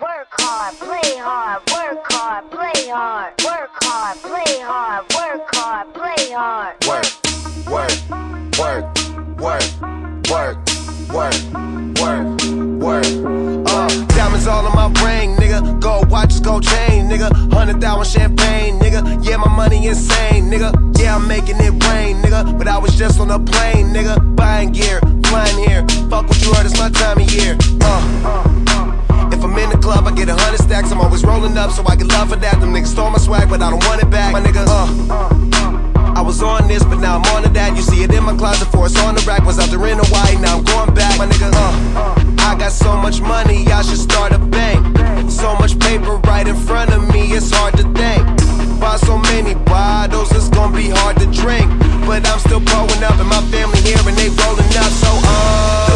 Work 0.00 0.28
hard, 0.30 0.76
play 0.76 1.16
hard, 1.18 1.62
work 1.72 2.06
hard, 2.12 2.48
play 2.52 2.88
hard, 2.88 3.34
work 3.44 3.70
hard, 3.82 4.16
play 4.18 4.60
hard, 4.60 5.12
work 5.12 5.54
hard, 5.56 5.92
play 5.92 6.30
hard. 6.30 6.76
Work, 6.86 7.06
work, 7.66 7.90
work, 8.60 8.96
work, 9.40 9.64
work, 10.30 10.56
work, 11.10 11.34
work, 12.00 13.14
work. 13.24 13.47
All 14.48 14.66
on 14.66 14.74
my 14.74 14.88
ring, 15.04 15.36
nigga. 15.36 15.78
Gold 15.78 16.10
watches, 16.10 16.40
gold 16.40 16.62
chain, 16.62 17.04
nigga. 17.08 17.28
Hundred 17.52 17.80
thousand 17.82 18.20
champagne, 18.20 18.78
nigga. 18.78 19.22
Yeah, 19.22 19.36
my 19.36 19.54
money 19.54 19.86
insane, 19.86 20.44
nigga. 20.50 20.72
Yeah, 20.98 21.16
I'm 21.16 21.28
making 21.28 21.56
it 21.56 21.72
rain, 21.84 22.16
nigga. 22.22 22.56
But 22.56 22.66
I 22.66 22.78
was 22.78 22.96
just 22.96 23.20
on 23.20 23.30
a 23.30 23.38
plane, 23.38 23.88
nigga. 23.88 24.34
Buying 24.36 24.72
gear, 24.72 25.00
flying 25.26 25.58
here. 25.58 25.84
Fuck 26.08 26.28
what 26.28 26.40
you 26.42 26.52
heard, 26.54 26.64
it's 26.64 26.78
my 26.78 26.88
time 26.88 27.18
of 27.20 27.30
year. 27.30 27.58
Uh. 27.82 29.30
If 29.30 29.44
I'm 29.44 29.56
in 29.58 29.68
the 29.68 29.76
club, 29.76 30.06
I 30.06 30.12
get 30.12 30.30
a 30.30 30.34
hundred 30.34 30.62
stacks. 30.62 30.90
I'm 30.90 31.00
always 31.00 31.22
rolling 31.24 31.56
up, 31.58 31.70
so 31.70 31.84
I 31.86 31.94
get 31.96 32.08
love 32.08 32.30
for 32.30 32.36
that. 32.36 32.58
Them 32.58 32.72
niggas 32.72 32.86
stole 32.86 33.10
my 33.10 33.18
swag, 33.18 33.50
but 33.50 33.60
I 33.60 33.68
don't 33.68 33.84
want 33.84 34.02
it 34.02 34.10
back. 34.10 34.32
My 34.32 34.40
nigga, 34.40 34.64
uh. 34.66 36.14
I 36.16 36.22
was 36.22 36.42
on 36.42 36.66
this, 36.66 36.82
but 36.84 36.98
now 37.00 37.18
I'm 37.18 37.36
on 37.36 37.42
to 37.42 37.50
that. 37.50 37.76
You 37.76 37.82
see 37.82 38.02
it 38.02 38.12
in 38.14 38.24
my 38.24 38.34
closet, 38.34 38.68
for 38.72 38.86
it's 38.86 38.98
on 38.98 39.14
the 39.14 39.22
rack. 39.28 39.44
Was 39.44 39.58
out 39.58 39.68
there 39.68 39.86
in 39.86 39.98
Hawaii, 40.00 40.40
now 40.40 40.56
I'm 40.56 40.64
going 40.64 40.94
back. 40.94 41.18
My 41.18 41.26
nigga, 41.26 41.52
uh. 41.52 42.27
I 42.48 42.54
got 42.56 42.72
so 42.72 42.96
much 42.96 43.20
money, 43.20 43.66
I 43.66 43.82
should 43.82 43.98
start 43.98 44.32
a 44.32 44.38
bank. 44.38 44.80
So 45.30 45.54
much 45.56 45.78
paper 45.78 46.16
right 46.24 46.48
in 46.48 46.56
front 46.56 46.90
of 46.94 47.02
me, 47.12 47.32
it's 47.36 47.50
hard 47.50 47.76
to 47.76 47.82
think. 47.92 48.24
Buy 48.80 48.96
so 48.96 49.18
many 49.18 49.54
bottles, 49.54 50.32
it's 50.32 50.48
gonna 50.48 50.74
be 50.74 50.88
hard 50.88 51.18
to 51.18 51.26
drink. 51.26 51.68
But 52.06 52.26
I'm 52.26 52.38
still 52.38 52.60
growing 52.60 53.04
up, 53.04 53.20
and 53.20 53.28
my 53.28 53.42
family 53.52 53.80
here, 53.82 53.98
and 54.00 54.16
they 54.16 54.30
rolling 54.30 54.76
up. 54.80 54.92
So, 55.02 55.10
uh, 55.24 55.87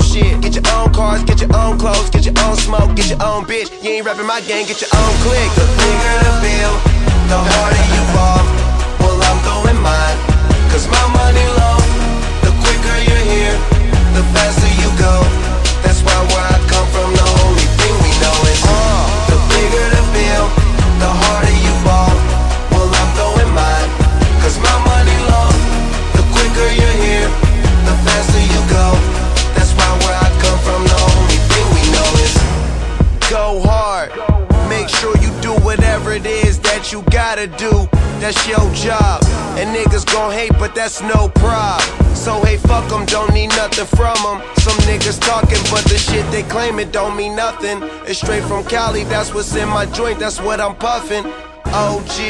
own 0.00 0.06
shit. 0.06 0.40
Get 0.40 0.54
your 0.54 0.74
own 0.74 0.92
cars, 0.92 1.22
get 1.24 1.40
your 1.40 1.54
own 1.56 1.78
clothes, 1.78 2.10
get 2.10 2.24
your 2.24 2.34
own 2.44 2.56
smoke, 2.56 2.94
get 2.96 3.10
your 3.10 3.22
own 3.22 3.44
bitch. 3.44 3.70
You 3.82 3.90
ain't 3.90 4.06
rapping 4.06 4.26
my 4.26 4.40
gang, 4.40 4.66
get 4.66 4.80
your 4.80 4.90
own 4.94 5.14
click. 5.24 5.48
The 5.54 5.66
bigger 5.76 6.16
the 6.24 6.34
bill, 6.40 6.74
the 7.28 7.38
harder 7.38 7.86
you 7.94 8.02
fall. 8.14 8.42
Well, 9.00 9.18
I'm 9.28 9.38
throwing 9.44 9.80
mine, 9.82 10.18
cause 10.70 10.86
my 10.88 11.04
money 11.20 11.46
low. 11.60 11.78
The 12.44 12.52
quicker 12.62 12.96
you're 13.08 13.24
here, 13.28 13.56
the 14.16 14.22
faster 14.34 14.72
you 14.80 14.90
go. 14.98 15.59
That's 38.20 38.46
your 38.46 38.70
job. 38.74 39.24
And 39.56 39.74
niggas 39.74 40.04
gon' 40.12 40.30
hate, 40.30 40.52
but 40.58 40.74
that's 40.74 41.00
no 41.00 41.30
prob. 41.36 41.80
So 42.14 42.38
hey, 42.44 42.58
fuck 42.58 42.86
them, 42.90 43.06
don't 43.06 43.32
need 43.32 43.48
nothing 43.56 43.86
from 43.86 44.14
them. 44.22 44.44
Some 44.56 44.76
niggas 44.84 45.18
talking, 45.20 45.62
but 45.72 45.84
the 45.88 45.96
shit 45.96 46.30
they 46.30 46.42
claim 46.42 46.78
it 46.78 46.92
don't 46.92 47.16
mean 47.16 47.34
nothing. 47.34 47.80
It's 48.04 48.20
straight 48.20 48.44
from 48.44 48.64
Cali, 48.64 49.04
that's 49.04 49.32
what's 49.32 49.56
in 49.56 49.68
my 49.70 49.86
joint, 49.86 50.18
that's 50.18 50.38
what 50.38 50.60
I'm 50.60 50.76
puffing. 50.76 51.24
OG. 51.72 52.20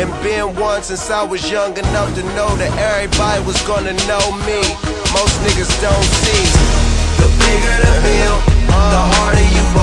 And 0.00 0.08
been 0.22 0.56
one 0.56 0.82
since 0.82 1.10
I 1.10 1.22
was 1.22 1.50
young 1.50 1.76
enough 1.76 2.14
to 2.14 2.22
know 2.32 2.48
that 2.56 2.72
everybody 2.80 3.44
was 3.44 3.60
gonna 3.68 3.92
know 4.08 4.24
me. 4.48 4.60
Most 5.12 5.36
niggas 5.44 5.72
don't 5.84 6.08
see. 6.24 6.44
The 7.20 7.28
bigger 7.36 7.76
the 7.84 7.94
bill, 8.00 8.36
the 8.64 9.02
harder 9.12 9.44
you 9.44 9.75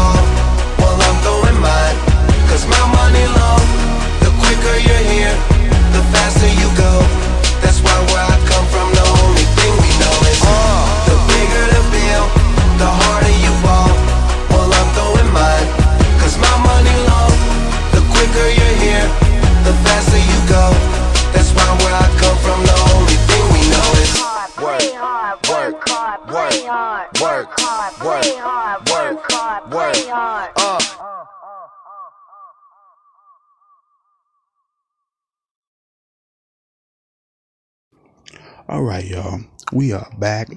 All 38.74 38.82
right, 38.82 39.06
y'all. 39.06 39.40
We 39.72 39.94
are 39.94 40.10
back 40.18 40.50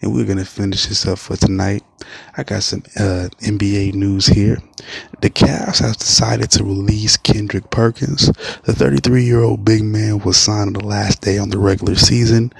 and 0.00 0.14
we're 0.14 0.24
going 0.24 0.38
to 0.38 0.44
finish 0.44 0.86
this 0.86 1.04
up 1.04 1.18
for 1.18 1.36
tonight. 1.36 1.82
I 2.36 2.44
got 2.44 2.62
some 2.62 2.84
uh, 2.96 3.26
NBA 3.40 3.94
news 3.94 4.28
here. 4.28 4.58
The 5.20 5.30
Cavs 5.30 5.80
have 5.80 5.96
decided 5.96 6.52
to 6.52 6.62
release 6.62 7.16
Kendrick 7.16 7.70
Perkins. 7.70 8.28
The 8.62 8.72
33 8.72 9.24
year 9.24 9.42
old 9.42 9.64
big 9.64 9.82
man 9.82 10.20
was 10.20 10.36
signed 10.36 10.76
on 10.76 10.80
the 10.84 10.86
last 10.86 11.22
day 11.22 11.38
on 11.38 11.50
the 11.50 11.58
regular 11.58 11.96
season, 11.96 12.52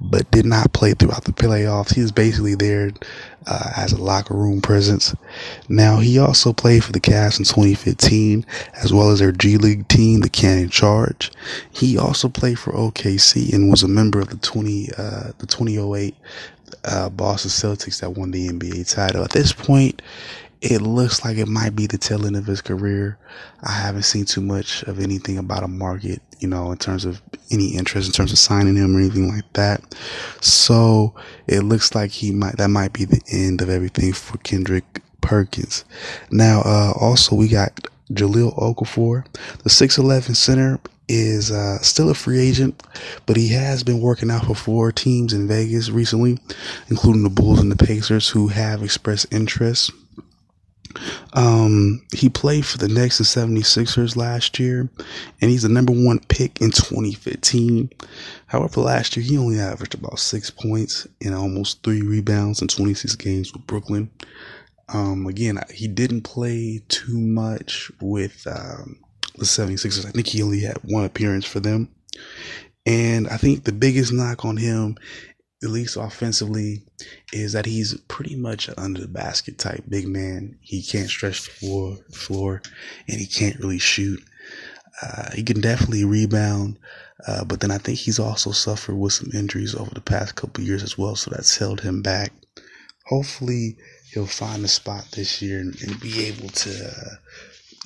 but 0.00 0.30
did 0.30 0.46
not 0.46 0.72
play 0.72 0.94
throughout 0.94 1.24
the 1.24 1.32
playoffs. 1.32 1.94
He 1.94 2.00
was 2.00 2.12
basically 2.12 2.54
there 2.54 2.90
uh, 3.46 3.72
as 3.76 3.92
a 3.92 4.02
locker 4.02 4.34
room 4.34 4.60
presence. 4.60 5.14
Now, 5.68 5.98
he 5.98 6.18
also 6.18 6.52
played 6.52 6.84
for 6.84 6.92
the 6.92 7.00
Cavs 7.00 7.38
in 7.38 7.44
2015, 7.44 8.44
as 8.82 8.92
well 8.92 9.10
as 9.10 9.18
their 9.18 9.32
G 9.32 9.56
League 9.56 9.88
team, 9.88 10.20
the 10.20 10.28
Canton 10.28 10.70
Charge. 10.70 11.30
He 11.70 11.98
also 11.98 12.28
played 12.28 12.58
for 12.58 12.72
OKC 12.72 13.52
and 13.52 13.70
was 13.70 13.82
a 13.82 13.88
member 13.88 14.20
of 14.20 14.28
the 14.28 14.36
20, 14.36 14.90
uh, 14.96 15.32
the 15.38 15.46
2008 15.46 16.14
uh, 16.84 17.08
Boston 17.10 17.50
Celtics 17.50 18.00
that 18.00 18.10
won 18.10 18.30
the 18.30 18.48
NBA 18.48 18.92
title. 18.92 19.24
At 19.24 19.32
this 19.32 19.52
point, 19.52 20.02
it 20.64 20.80
looks 20.80 21.22
like 21.24 21.36
it 21.36 21.46
might 21.46 21.76
be 21.76 21.86
the 21.86 21.98
tail 21.98 22.24
end 22.24 22.36
of 22.36 22.46
his 22.46 22.62
career. 22.62 23.18
I 23.62 23.72
haven't 23.72 24.04
seen 24.04 24.24
too 24.24 24.40
much 24.40 24.82
of 24.84 24.98
anything 24.98 25.36
about 25.36 25.62
a 25.62 25.68
market, 25.68 26.22
you 26.38 26.48
know, 26.48 26.72
in 26.72 26.78
terms 26.78 27.04
of 27.04 27.20
any 27.50 27.76
interest 27.76 28.08
in 28.08 28.12
terms 28.12 28.32
of 28.32 28.38
signing 28.38 28.76
him 28.76 28.96
or 28.96 29.00
anything 29.00 29.28
like 29.28 29.52
that. 29.52 29.82
So 30.40 31.14
it 31.46 31.60
looks 31.60 31.94
like 31.94 32.12
he 32.12 32.32
might, 32.32 32.56
that 32.56 32.68
might 32.68 32.94
be 32.94 33.04
the 33.04 33.20
end 33.30 33.60
of 33.60 33.68
everything 33.68 34.14
for 34.14 34.38
Kendrick 34.38 35.02
Perkins. 35.20 35.84
Now, 36.30 36.62
uh, 36.64 36.94
also 36.98 37.36
we 37.36 37.48
got 37.48 37.86
Jahlil 38.10 38.56
Okafor, 38.58 39.26
the 39.64 39.68
6'11 39.68 40.34
center 40.34 40.80
is 41.08 41.50
uh, 41.50 41.78
still 41.80 42.08
a 42.08 42.14
free 42.14 42.40
agent, 42.40 42.82
but 43.26 43.36
he 43.36 43.48
has 43.48 43.82
been 43.82 44.00
working 44.00 44.30
out 44.30 44.46
for 44.46 44.54
four 44.54 44.92
teams 44.92 45.34
in 45.34 45.46
Vegas 45.46 45.90
recently, 45.90 46.38
including 46.88 47.22
the 47.22 47.28
Bulls 47.28 47.60
and 47.60 47.70
the 47.70 47.84
Pacers, 47.84 48.30
who 48.30 48.48
have 48.48 48.82
expressed 48.82 49.26
interest. 49.30 49.90
Um, 51.32 52.04
he 52.12 52.28
played 52.28 52.64
for 52.66 52.78
the 52.78 52.88
Knicks 52.88 53.18
and 53.18 53.26
76ers 53.26 54.16
last 54.16 54.58
year, 54.58 54.88
and 55.40 55.50
he's 55.50 55.62
the 55.62 55.68
number 55.68 55.92
one 55.92 56.20
pick 56.28 56.60
in 56.60 56.70
2015. 56.70 57.90
However, 58.46 58.80
last 58.80 59.16
year 59.16 59.24
he 59.24 59.38
only 59.38 59.58
averaged 59.58 59.94
about 59.94 60.18
six 60.18 60.50
points 60.50 61.06
and 61.22 61.34
almost 61.34 61.82
three 61.82 62.02
rebounds 62.02 62.62
in 62.62 62.68
26 62.68 63.16
games 63.16 63.52
with 63.52 63.66
Brooklyn. 63.66 64.10
Um, 64.88 65.26
again, 65.26 65.58
he 65.72 65.88
didn't 65.88 66.22
play 66.22 66.82
too 66.88 67.18
much 67.18 67.90
with 68.00 68.46
um, 68.46 68.98
the 69.36 69.44
76ers. 69.44 70.06
I 70.06 70.10
think 70.10 70.26
he 70.26 70.42
only 70.42 70.60
had 70.60 70.78
one 70.84 71.04
appearance 71.04 71.46
for 71.46 71.60
them. 71.60 71.88
And 72.86 73.28
I 73.28 73.38
think 73.38 73.64
the 73.64 73.72
biggest 73.72 74.12
knock 74.12 74.44
on 74.44 74.56
him, 74.56 74.96
at 75.64 75.70
least 75.70 75.96
offensively, 75.96 76.82
is 77.32 77.52
that 77.52 77.66
he's 77.66 77.94
pretty 78.02 78.36
much 78.36 78.68
under 78.76 79.00
the 79.00 79.08
basket 79.08 79.58
type 79.58 79.82
big 79.88 80.06
man. 80.06 80.56
He 80.60 80.82
can't 80.82 81.08
stretch 81.08 81.44
the 81.44 81.50
floor, 81.50 81.96
floor 82.12 82.62
and 83.08 83.18
he 83.18 83.26
can't 83.26 83.58
really 83.58 83.78
shoot. 83.78 84.22
Uh, 85.02 85.30
he 85.32 85.42
can 85.42 85.60
definitely 85.60 86.04
rebound, 86.04 86.78
uh, 87.26 87.44
but 87.44 87.60
then 87.60 87.70
I 87.70 87.78
think 87.78 87.98
he's 87.98 88.20
also 88.20 88.52
suffered 88.52 88.94
with 88.94 89.12
some 89.12 89.30
injuries 89.34 89.74
over 89.74 89.90
the 89.92 90.00
past 90.00 90.36
couple 90.36 90.62
years 90.62 90.82
as 90.82 90.96
well, 90.96 91.16
so 91.16 91.30
that's 91.30 91.56
held 91.56 91.80
him 91.80 92.02
back. 92.02 92.32
Hopefully, 93.06 93.76
he'll 94.12 94.26
find 94.26 94.64
a 94.64 94.68
spot 94.68 95.08
this 95.12 95.42
year 95.42 95.58
and, 95.60 95.74
and 95.82 95.98
be 95.98 96.26
able 96.26 96.48
to, 96.48 96.86
uh, 96.86 97.14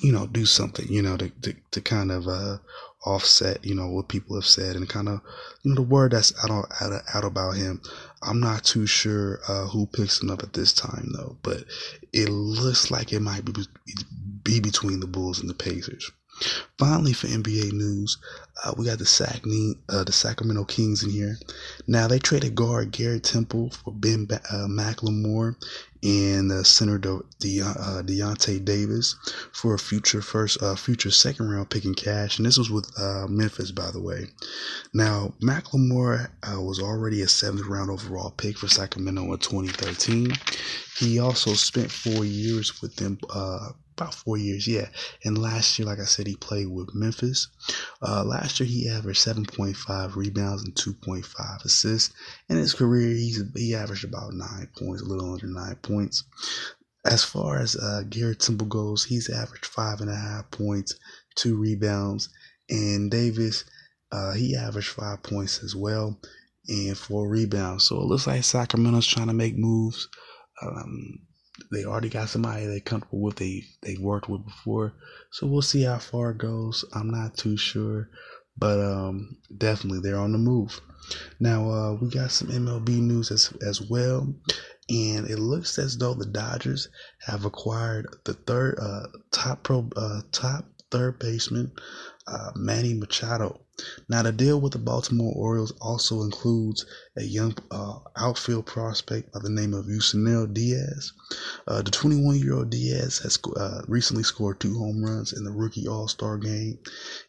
you 0.01 0.11
know, 0.11 0.27
do 0.27 0.45
something, 0.45 0.87
you 0.87 1.01
know, 1.01 1.17
to, 1.17 1.29
to, 1.41 1.55
to 1.71 1.81
kind 1.81 2.11
of, 2.11 2.27
uh, 2.27 2.57
offset, 3.05 3.63
you 3.63 3.73
know, 3.75 3.87
what 3.87 4.07
people 4.07 4.35
have 4.35 4.45
said 4.45 4.75
and 4.75 4.89
kind 4.89 5.07
of, 5.07 5.21
you 5.63 5.69
know, 5.69 5.75
the 5.75 5.81
word 5.81 6.11
that's 6.11 6.33
out, 6.43 6.67
out, 6.81 7.01
out 7.13 7.23
about 7.23 7.55
him. 7.55 7.81
I'm 8.21 8.39
not 8.39 8.63
too 8.63 8.85
sure, 8.85 9.39
uh, 9.47 9.67
who 9.67 9.85
picks 9.87 10.21
him 10.21 10.29
up 10.29 10.43
at 10.43 10.53
this 10.53 10.73
time 10.73 11.11
though, 11.13 11.37
but 11.41 11.63
it 12.11 12.29
looks 12.29 12.91
like 12.91 13.13
it 13.13 13.21
might 13.21 13.45
be, 13.45 13.53
be 14.43 14.59
between 14.59 14.99
the 14.99 15.07
Bulls 15.07 15.39
and 15.39 15.49
the 15.49 15.53
Pacers. 15.53 16.11
Finally, 16.77 17.13
for 17.13 17.27
NBA 17.27 17.73
news, 17.73 18.17
uh, 18.63 18.73
we 18.77 18.85
got 18.85 18.99
the 18.99 19.05
Sac- 19.05 19.43
uh, 19.89 20.03
the 20.03 20.11
Sacramento 20.11 20.63
Kings 20.65 21.03
in 21.03 21.09
here. 21.09 21.37
Now 21.87 22.07
they 22.07 22.19
traded 22.19 22.55
guard 22.55 22.91
Garrett 22.91 23.23
Temple 23.23 23.71
for 23.71 23.93
Ben 23.93 24.25
ba- 24.25 24.41
uh, 24.49 24.67
McLemore 24.67 25.55
and 26.01 26.51
uh, 26.51 26.63
center 26.63 26.97
De- 26.97 27.21
De- 27.39 27.61
uh, 27.61 28.01
Deyonta 28.03 28.63
Davis 28.63 29.15
for 29.51 29.73
a 29.73 29.79
future 29.79 30.21
first, 30.21 30.61
uh, 30.61 30.75
future 30.75 31.11
second 31.11 31.49
round 31.49 31.69
pick 31.69 31.83
in 31.85 31.93
cash, 31.93 32.37
and 32.37 32.45
this 32.45 32.57
was 32.57 32.69
with 32.69 32.89
uh, 32.97 33.27
Memphis, 33.27 33.71
by 33.71 33.91
the 33.91 34.01
way. 34.01 34.27
Now 34.93 35.33
McLemore 35.41 36.29
uh, 36.43 36.61
was 36.61 36.79
already 36.79 37.21
a 37.21 37.27
seventh 37.27 37.65
round 37.65 37.89
overall 37.89 38.31
pick 38.31 38.57
for 38.57 38.67
Sacramento 38.67 39.23
in 39.33 39.39
2013. 39.39 40.31
He 40.97 41.19
also 41.19 41.53
spent 41.53 41.91
four 41.91 42.25
years 42.25 42.81
with 42.81 42.95
them. 42.95 43.17
Uh, 43.33 43.69
about 43.99 44.15
four 44.15 44.37
years, 44.37 44.67
yeah. 44.67 44.89
And 45.25 45.37
last 45.37 45.77
year, 45.79 45.87
like 45.87 45.99
I 45.99 46.05
said, 46.05 46.27
he 46.27 46.35
played 46.35 46.67
with 46.69 46.95
Memphis. 46.95 47.47
Uh, 48.01 48.23
last 48.23 48.59
year, 48.59 48.67
he 48.67 48.89
averaged 48.89 49.25
7.5 49.25 50.15
rebounds 50.15 50.63
and 50.63 50.75
2.5 50.75 51.65
assists. 51.65 52.13
In 52.49 52.57
his 52.57 52.73
career, 52.73 53.09
he's 53.09 53.43
he 53.55 53.75
averaged 53.75 54.05
about 54.05 54.33
nine 54.33 54.69
points, 54.77 55.01
a 55.01 55.05
little 55.05 55.33
under 55.33 55.47
nine 55.47 55.75
points. 55.77 56.23
As 57.05 57.23
far 57.23 57.57
as 57.59 57.75
uh, 57.75 58.03
Garrett 58.09 58.39
Temple 58.41 58.67
goes, 58.67 59.05
he's 59.05 59.29
averaged 59.29 59.65
five 59.65 60.01
and 60.01 60.09
a 60.09 60.15
half 60.15 60.51
points, 60.51 60.95
two 61.35 61.57
rebounds, 61.57 62.29
and 62.69 63.11
Davis 63.11 63.63
Uh, 64.11 64.33
he 64.33 64.55
averaged 64.55 64.89
five 64.89 65.23
points 65.23 65.63
as 65.63 65.75
well 65.75 66.19
and 66.67 66.97
four 66.97 67.27
rebounds. 67.29 67.85
So 67.85 67.97
it 67.97 68.05
looks 68.05 68.27
like 68.27 68.43
Sacramento's 68.43 69.07
trying 69.07 69.27
to 69.27 69.33
make 69.33 69.57
moves. 69.57 70.07
Um, 70.61 71.19
they 71.71 71.85
already 71.85 72.09
got 72.09 72.29
somebody 72.29 72.65
they're 72.65 72.79
comfortable 72.79 73.21
with. 73.21 73.37
They 73.37 73.63
they 73.81 73.97
worked 73.99 74.29
with 74.29 74.45
before, 74.45 74.93
so 75.31 75.47
we'll 75.47 75.61
see 75.61 75.83
how 75.83 75.99
far 75.99 76.31
it 76.31 76.37
goes. 76.37 76.85
I'm 76.93 77.09
not 77.09 77.37
too 77.37 77.57
sure, 77.57 78.09
but 78.57 78.79
um, 78.79 79.37
definitely 79.57 79.99
they're 80.01 80.19
on 80.19 80.31
the 80.31 80.37
move. 80.37 80.79
Now 81.39 81.69
uh, 81.69 81.93
we 81.93 82.09
got 82.09 82.31
some 82.31 82.49
MLB 82.49 82.99
news 82.99 83.31
as 83.31 83.53
as 83.65 83.81
well, 83.81 84.33
and 84.89 85.29
it 85.29 85.39
looks 85.39 85.79
as 85.79 85.97
though 85.97 86.13
the 86.13 86.25
Dodgers 86.25 86.89
have 87.25 87.45
acquired 87.45 88.07
the 88.25 88.33
third 88.33 88.77
uh, 88.79 89.07
top 89.31 89.63
pro 89.63 89.89
uh, 89.95 90.21
top 90.31 90.65
third 90.91 91.19
baseman 91.19 91.71
uh, 92.29 92.51
Manny 92.55 92.93
Machado. 92.93 93.59
Now, 94.09 94.23
the 94.23 94.33
deal 94.33 94.59
with 94.59 94.73
the 94.73 94.77
Baltimore 94.77 95.33
Orioles 95.33 95.71
also 95.79 96.21
includes 96.21 96.85
a 97.15 97.23
young 97.23 97.55
uh, 97.71 97.99
outfield 98.17 98.65
prospect 98.65 99.31
by 99.31 99.39
the 99.39 99.49
name 99.49 99.73
of 99.73 99.85
Yusniel 99.85 100.53
Diaz. 100.53 101.13
Uh, 101.65 101.81
the 101.81 101.91
21 101.91 102.39
year 102.39 102.55
old 102.55 102.71
Diaz 102.71 103.19
has 103.19 103.39
uh, 103.55 103.81
recently 103.87 104.23
scored 104.23 104.59
two 104.59 104.77
home 104.77 105.03
runs 105.03 105.31
in 105.31 105.45
the 105.45 105.51
rookie 105.51 105.87
All 105.87 106.09
Star 106.09 106.37
game 106.37 106.79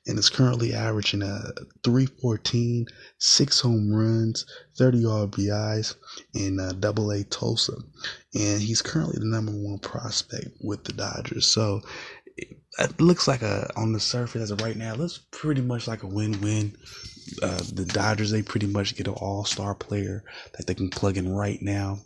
and 0.07 0.19
is 0.19 0.29
currently 0.29 0.75
averaging 0.75 1.23
a 1.23 1.53
314, 1.85 2.87
six 3.19 3.61
home 3.61 3.95
runs, 3.95 4.45
30 4.77 5.05
RBIs 5.05 5.95
in 6.35 6.59
uh, 6.59 6.73
Double 6.73 7.13
A 7.13 7.23
Tulsa. 7.25 7.77
And 8.35 8.61
he's 8.63 8.83
currently 8.83 9.19
the 9.19 9.27
number 9.27 9.53
one 9.53 9.79
prospect 9.79 10.49
with 10.61 10.85
the 10.85 10.93
Dodgers. 10.93 11.47
So 11.47 11.83
it 12.79 13.01
looks 13.01 13.27
like 13.27 13.43
a 13.43 13.71
on 13.77 13.93
the 13.93 14.01
surface 14.01 14.43
as 14.43 14.51
of 14.51 14.61
right 14.61 14.77
now, 14.77 14.95
it 14.95 14.99
looks 14.99 15.19
pretty 15.31 15.61
much 15.61 15.89
like 15.89 16.03
a 16.03 16.07
win-win. 16.07 16.77
Uh, 17.43 17.61
the 17.73 17.85
Dodgers 17.85 18.31
they 18.31 18.43
pretty 18.43 18.67
much 18.67 18.97
get 18.97 19.07
an 19.07 19.15
all-star 19.15 19.75
player 19.75 20.25
that 20.57 20.67
they 20.67 20.75
can 20.75 20.91
plug 20.91 21.17
in 21.17 21.33
right 21.33 21.61
now, 21.61 21.99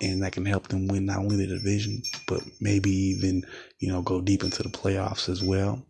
and 0.00 0.22
that 0.22 0.32
can 0.32 0.44
help 0.44 0.68
them 0.68 0.88
win 0.88 1.06
not 1.06 1.18
only 1.18 1.36
the 1.36 1.46
division 1.46 2.02
but 2.26 2.42
maybe 2.60 2.90
even 2.90 3.42
you 3.78 3.90
know 3.90 4.02
go 4.02 4.20
deep 4.20 4.42
into 4.42 4.62
the 4.62 4.68
playoffs 4.68 5.28
as 5.28 5.42
well. 5.42 5.82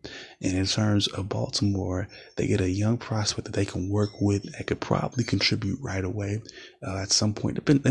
And 0.42 0.56
in 0.56 0.66
terms 0.66 1.06
of 1.08 1.28
Baltimore, 1.28 2.08
they 2.36 2.46
get 2.46 2.60
a 2.60 2.68
young 2.68 2.98
prospect 2.98 3.46
that 3.46 3.54
they 3.54 3.64
can 3.64 3.88
work 3.88 4.20
with 4.20 4.52
that 4.52 4.66
could 4.66 4.80
probably 4.80 5.24
contribute 5.24 5.78
right 5.80 6.04
away 6.04 6.42
uh, 6.86 6.98
at 6.98 7.12
some 7.12 7.32
point. 7.32 7.56
Depend, 7.56 7.82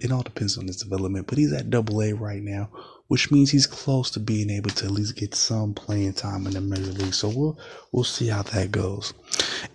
It 0.00 0.12
all 0.12 0.22
depends 0.22 0.56
on 0.56 0.66
his 0.66 0.82
development, 0.82 1.26
but 1.26 1.38
he's 1.38 1.52
at 1.52 1.70
Double 1.70 2.00
A 2.02 2.12
right 2.12 2.42
now 2.42 2.70
which 3.10 3.32
means 3.32 3.50
he's 3.50 3.66
close 3.66 4.08
to 4.08 4.20
being 4.20 4.50
able 4.50 4.70
to 4.70 4.84
at 4.84 4.92
least 4.92 5.16
get 5.16 5.34
some 5.34 5.74
playing 5.74 6.12
time 6.12 6.46
in 6.46 6.52
the 6.52 6.60
major 6.60 6.92
league. 6.92 7.12
So 7.12 7.28
we'll 7.28 7.58
we'll 7.90 8.04
see 8.04 8.28
how 8.28 8.42
that 8.42 8.70
goes. 8.70 9.12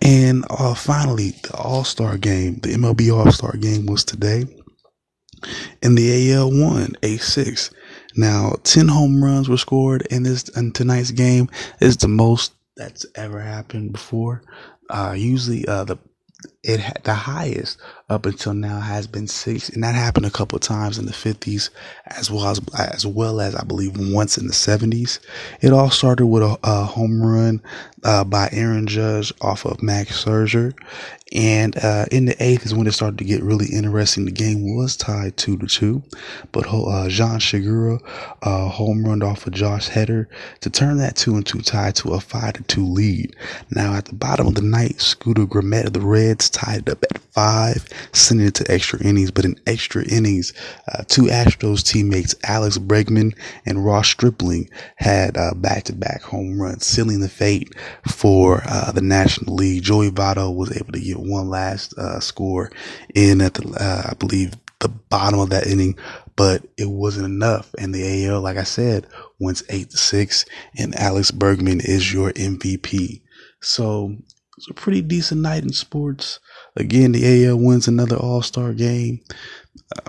And 0.00 0.46
uh, 0.48 0.72
finally, 0.72 1.32
the 1.42 1.54
All 1.54 1.84
Star 1.84 2.16
game, 2.16 2.60
the 2.62 2.70
MLB 2.70 3.14
All 3.14 3.30
Star 3.30 3.52
game 3.58 3.84
was 3.84 4.04
today, 4.04 4.46
and 5.82 5.98
the 5.98 6.32
AL 6.32 6.50
won 6.50 6.94
a 7.02 7.18
six. 7.18 7.70
Now, 8.16 8.54
ten 8.64 8.88
home 8.88 9.22
runs 9.22 9.50
were 9.50 9.58
scored 9.58 10.06
in 10.10 10.22
this 10.22 10.48
in 10.56 10.72
tonight's 10.72 11.10
game. 11.10 11.50
Is 11.78 11.98
the 11.98 12.08
most 12.08 12.54
that's 12.74 13.04
ever 13.16 13.38
happened 13.38 13.92
before. 13.92 14.44
Uh, 14.88 15.14
usually, 15.14 15.68
uh, 15.68 15.84
the 15.84 15.98
it 16.66 17.04
the 17.04 17.14
highest 17.14 17.78
up 18.08 18.26
until 18.26 18.54
now 18.54 18.80
has 18.80 19.06
been 19.06 19.26
six, 19.26 19.68
and 19.68 19.82
that 19.82 19.94
happened 19.94 20.26
a 20.26 20.30
couple 20.30 20.58
times 20.58 20.98
in 20.98 21.06
the 21.06 21.12
fifties, 21.12 21.70
as 22.06 22.30
well 22.30 22.46
as 22.46 22.60
as 22.78 23.06
well 23.06 23.40
as 23.40 23.54
I 23.54 23.64
believe 23.64 23.96
once 23.96 24.38
in 24.38 24.46
the 24.46 24.52
seventies. 24.52 25.20
It 25.60 25.72
all 25.72 25.90
started 25.90 26.26
with 26.26 26.42
a, 26.42 26.58
a 26.62 26.84
home 26.84 27.22
run 27.22 27.62
uh, 28.04 28.24
by 28.24 28.48
Aaron 28.52 28.86
Judge 28.86 29.32
off 29.40 29.64
of 29.64 29.82
Max 29.82 30.24
Scherzer, 30.24 30.74
and 31.32 31.76
uh, 31.78 32.06
in 32.12 32.26
the 32.26 32.40
eighth 32.42 32.64
is 32.64 32.74
when 32.74 32.86
it 32.86 32.92
started 32.92 33.18
to 33.18 33.24
get 33.24 33.42
really 33.42 33.66
interesting. 33.66 34.24
The 34.24 34.30
game 34.30 34.76
was 34.76 34.96
tied 34.96 35.36
two 35.36 35.56
to 35.58 35.66
two, 35.66 36.02
but 36.52 36.66
uh, 36.68 37.08
Jean 37.08 37.40
Segura 37.40 37.98
uh, 38.42 38.68
home 38.68 39.04
run 39.04 39.22
off 39.22 39.46
of 39.46 39.52
Josh 39.52 39.88
Hader 39.88 40.26
to 40.60 40.70
turn 40.70 40.98
that 40.98 41.16
two 41.16 41.34
and 41.34 41.44
two 41.44 41.60
tie 41.60 41.90
to 41.92 42.14
a 42.14 42.20
five 42.20 42.54
to 42.54 42.62
two 42.64 42.86
lead. 42.86 43.34
Now 43.70 43.94
at 43.94 44.04
the 44.04 44.14
bottom 44.14 44.46
of 44.46 44.54
the 44.54 44.62
night, 44.62 45.00
Scooter 45.00 45.46
Gennett 45.46 45.86
of 45.86 45.92
the 45.92 46.00
Reds 46.00 46.50
tied 46.56 46.88
up 46.88 47.02
at 47.04 47.18
five, 47.18 47.86
sending 48.12 48.46
it 48.46 48.54
to 48.54 48.70
extra 48.70 49.00
innings. 49.02 49.30
But 49.30 49.44
in 49.44 49.60
extra 49.66 50.04
innings, 50.04 50.52
uh, 50.92 51.04
two 51.06 51.24
Astros 51.24 51.84
teammates, 51.84 52.34
Alex 52.44 52.78
Bregman 52.78 53.36
and 53.66 53.84
Ross 53.84 54.08
Stripling, 54.08 54.70
had 54.96 55.36
back 55.60 55.84
to 55.84 55.92
back 55.92 56.22
home 56.22 56.60
runs, 56.60 56.86
sealing 56.86 57.20
the 57.20 57.28
fate 57.28 57.74
for 58.08 58.62
uh, 58.66 58.92
the 58.92 59.02
National 59.02 59.54
League. 59.54 59.82
Joey 59.82 60.10
Votto 60.10 60.54
was 60.54 60.76
able 60.76 60.92
to 60.92 61.00
get 61.00 61.18
one 61.18 61.48
last 61.48 61.96
uh, 61.98 62.20
score 62.20 62.70
in 63.14 63.40
at 63.40 63.54
the, 63.54 63.68
uh, 63.78 64.10
I 64.10 64.14
believe, 64.14 64.54
the 64.80 64.88
bottom 64.88 65.40
of 65.40 65.50
that 65.50 65.66
inning, 65.66 65.98
but 66.36 66.62
it 66.76 66.88
wasn't 66.88 67.26
enough. 67.26 67.74
And 67.78 67.94
the 67.94 68.26
AL, 68.26 68.40
like 68.40 68.56
I 68.56 68.64
said, 68.64 69.06
wins 69.40 69.62
eight 69.68 69.90
to 69.90 69.96
six, 69.96 70.44
and 70.76 70.94
Alex 70.94 71.30
Bregman 71.30 71.84
is 71.84 72.12
your 72.12 72.32
MVP. 72.32 73.22
So 73.60 74.16
it's 74.56 74.68
a 74.70 74.74
pretty 74.74 75.02
decent 75.02 75.42
night 75.42 75.62
in 75.62 75.72
sports. 75.72 76.40
Again, 76.76 77.12
the 77.12 77.46
AL 77.46 77.56
wins 77.58 77.88
another 77.88 78.16
All 78.16 78.42
Star 78.42 78.72
game. 78.72 79.20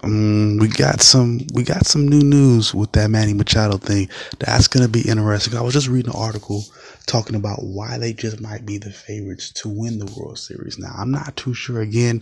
Um, 0.03 0.57
we 0.57 0.69
got 0.69 1.01
some 1.01 1.41
we 1.53 1.63
got 1.63 1.85
some 1.85 2.07
new 2.07 2.21
news 2.21 2.73
with 2.73 2.93
that 2.93 3.09
Manny 3.09 3.33
Machado 3.33 3.77
thing. 3.77 4.09
That's 4.39 4.67
gonna 4.67 4.87
be 4.87 5.07
interesting. 5.07 5.57
I 5.57 5.61
was 5.61 5.73
just 5.73 5.87
reading 5.87 6.11
an 6.11 6.19
article 6.19 6.63
talking 7.07 7.35
about 7.35 7.63
why 7.63 7.97
they 7.97 8.13
just 8.13 8.39
might 8.41 8.65
be 8.65 8.77
the 8.77 8.91
favorites 8.91 9.51
to 9.51 9.69
win 9.69 9.97
the 9.97 10.13
World 10.17 10.37
Series. 10.37 10.77
Now, 10.77 10.93
I'm 10.97 11.11
not 11.11 11.35
too 11.35 11.53
sure. 11.53 11.81
Again, 11.81 12.21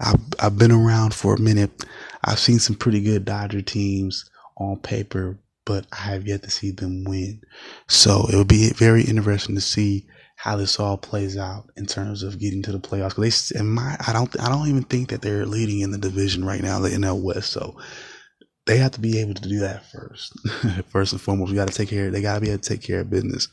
I've, 0.00 0.20
I've 0.40 0.58
been 0.58 0.72
around 0.72 1.14
for 1.14 1.34
a 1.34 1.40
minute. 1.40 1.84
I've 2.24 2.40
seen 2.40 2.58
some 2.58 2.76
pretty 2.76 3.00
good 3.00 3.24
Dodger 3.24 3.62
teams 3.62 4.28
on 4.56 4.78
paper, 4.78 5.38
but 5.64 5.86
I 5.92 6.02
have 6.02 6.26
yet 6.26 6.42
to 6.42 6.50
see 6.50 6.72
them 6.72 7.04
win. 7.04 7.42
So 7.86 8.26
it 8.28 8.34
will 8.34 8.44
be 8.44 8.70
very 8.70 9.04
interesting 9.04 9.54
to 9.54 9.60
see 9.60 10.06
how 10.44 10.56
this 10.58 10.78
all 10.78 10.98
plays 10.98 11.38
out 11.38 11.70
in 11.74 11.86
terms 11.86 12.22
of 12.22 12.38
getting 12.38 12.60
to 12.62 12.70
the 12.70 12.78
playoffs. 12.78 13.14
Cause 13.14 13.48
they, 13.48 13.58
in 13.58 13.66
my, 13.66 13.96
I 14.06 14.12
don't, 14.12 14.38
I 14.38 14.50
don't 14.50 14.68
even 14.68 14.82
think 14.82 15.08
that 15.08 15.22
they're 15.22 15.46
leading 15.46 15.80
in 15.80 15.90
the 15.90 15.96
division 15.96 16.44
right 16.44 16.60
now, 16.60 16.80
the 16.80 16.90
NL 16.90 17.22
West. 17.22 17.50
So 17.50 17.78
they 18.66 18.76
have 18.76 18.90
to 18.90 19.00
be 19.00 19.20
able 19.20 19.32
to 19.32 19.48
do 19.48 19.60
that 19.60 19.90
first. 19.90 20.38
first 20.90 21.12
and 21.12 21.20
foremost, 21.22 21.50
we 21.50 21.56
got 21.56 21.68
to 21.68 21.74
take 21.74 21.88
care. 21.88 22.10
They 22.10 22.20
got 22.20 22.34
to 22.34 22.40
be 22.42 22.50
able 22.50 22.60
to 22.60 22.68
take 22.68 22.82
care 22.82 23.00
of 23.00 23.08
business. 23.08 23.48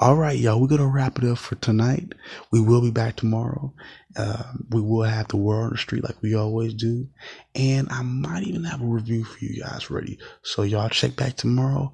All 0.00 0.16
right, 0.16 0.36
y'all. 0.36 0.60
We're 0.60 0.66
gonna 0.66 0.88
wrap 0.88 1.18
it 1.18 1.24
up 1.24 1.38
for 1.38 1.54
tonight. 1.54 2.14
We 2.50 2.60
will 2.60 2.82
be 2.82 2.90
back 2.90 3.14
tomorrow. 3.14 3.72
Uh, 4.16 4.42
we 4.70 4.80
will 4.80 5.04
have 5.04 5.28
the 5.28 5.36
world 5.36 5.66
on 5.66 5.70
the 5.70 5.78
street 5.78 6.02
like 6.02 6.20
we 6.20 6.34
always 6.34 6.74
do, 6.74 7.06
and 7.54 7.88
I 7.92 8.02
might 8.02 8.42
even 8.42 8.64
have 8.64 8.82
a 8.82 8.86
review 8.86 9.22
for 9.22 9.38
you 9.38 9.62
guys 9.62 9.88
ready. 9.88 10.18
So 10.42 10.62
y'all 10.62 10.88
check 10.88 11.14
back 11.14 11.36
tomorrow. 11.36 11.92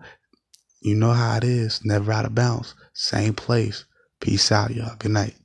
You 0.81 0.95
know 0.95 1.13
how 1.13 1.37
it 1.37 1.45
is. 1.45 1.85
Never 1.85 2.11
out 2.11 2.25
of 2.25 2.35
bounds. 2.35 2.75
Same 2.95 3.35
place. 3.35 3.85
Peace 4.21 4.53
out, 4.53 4.73
y'all. 4.73 4.97
Good 4.99 5.13
night. 5.13 5.40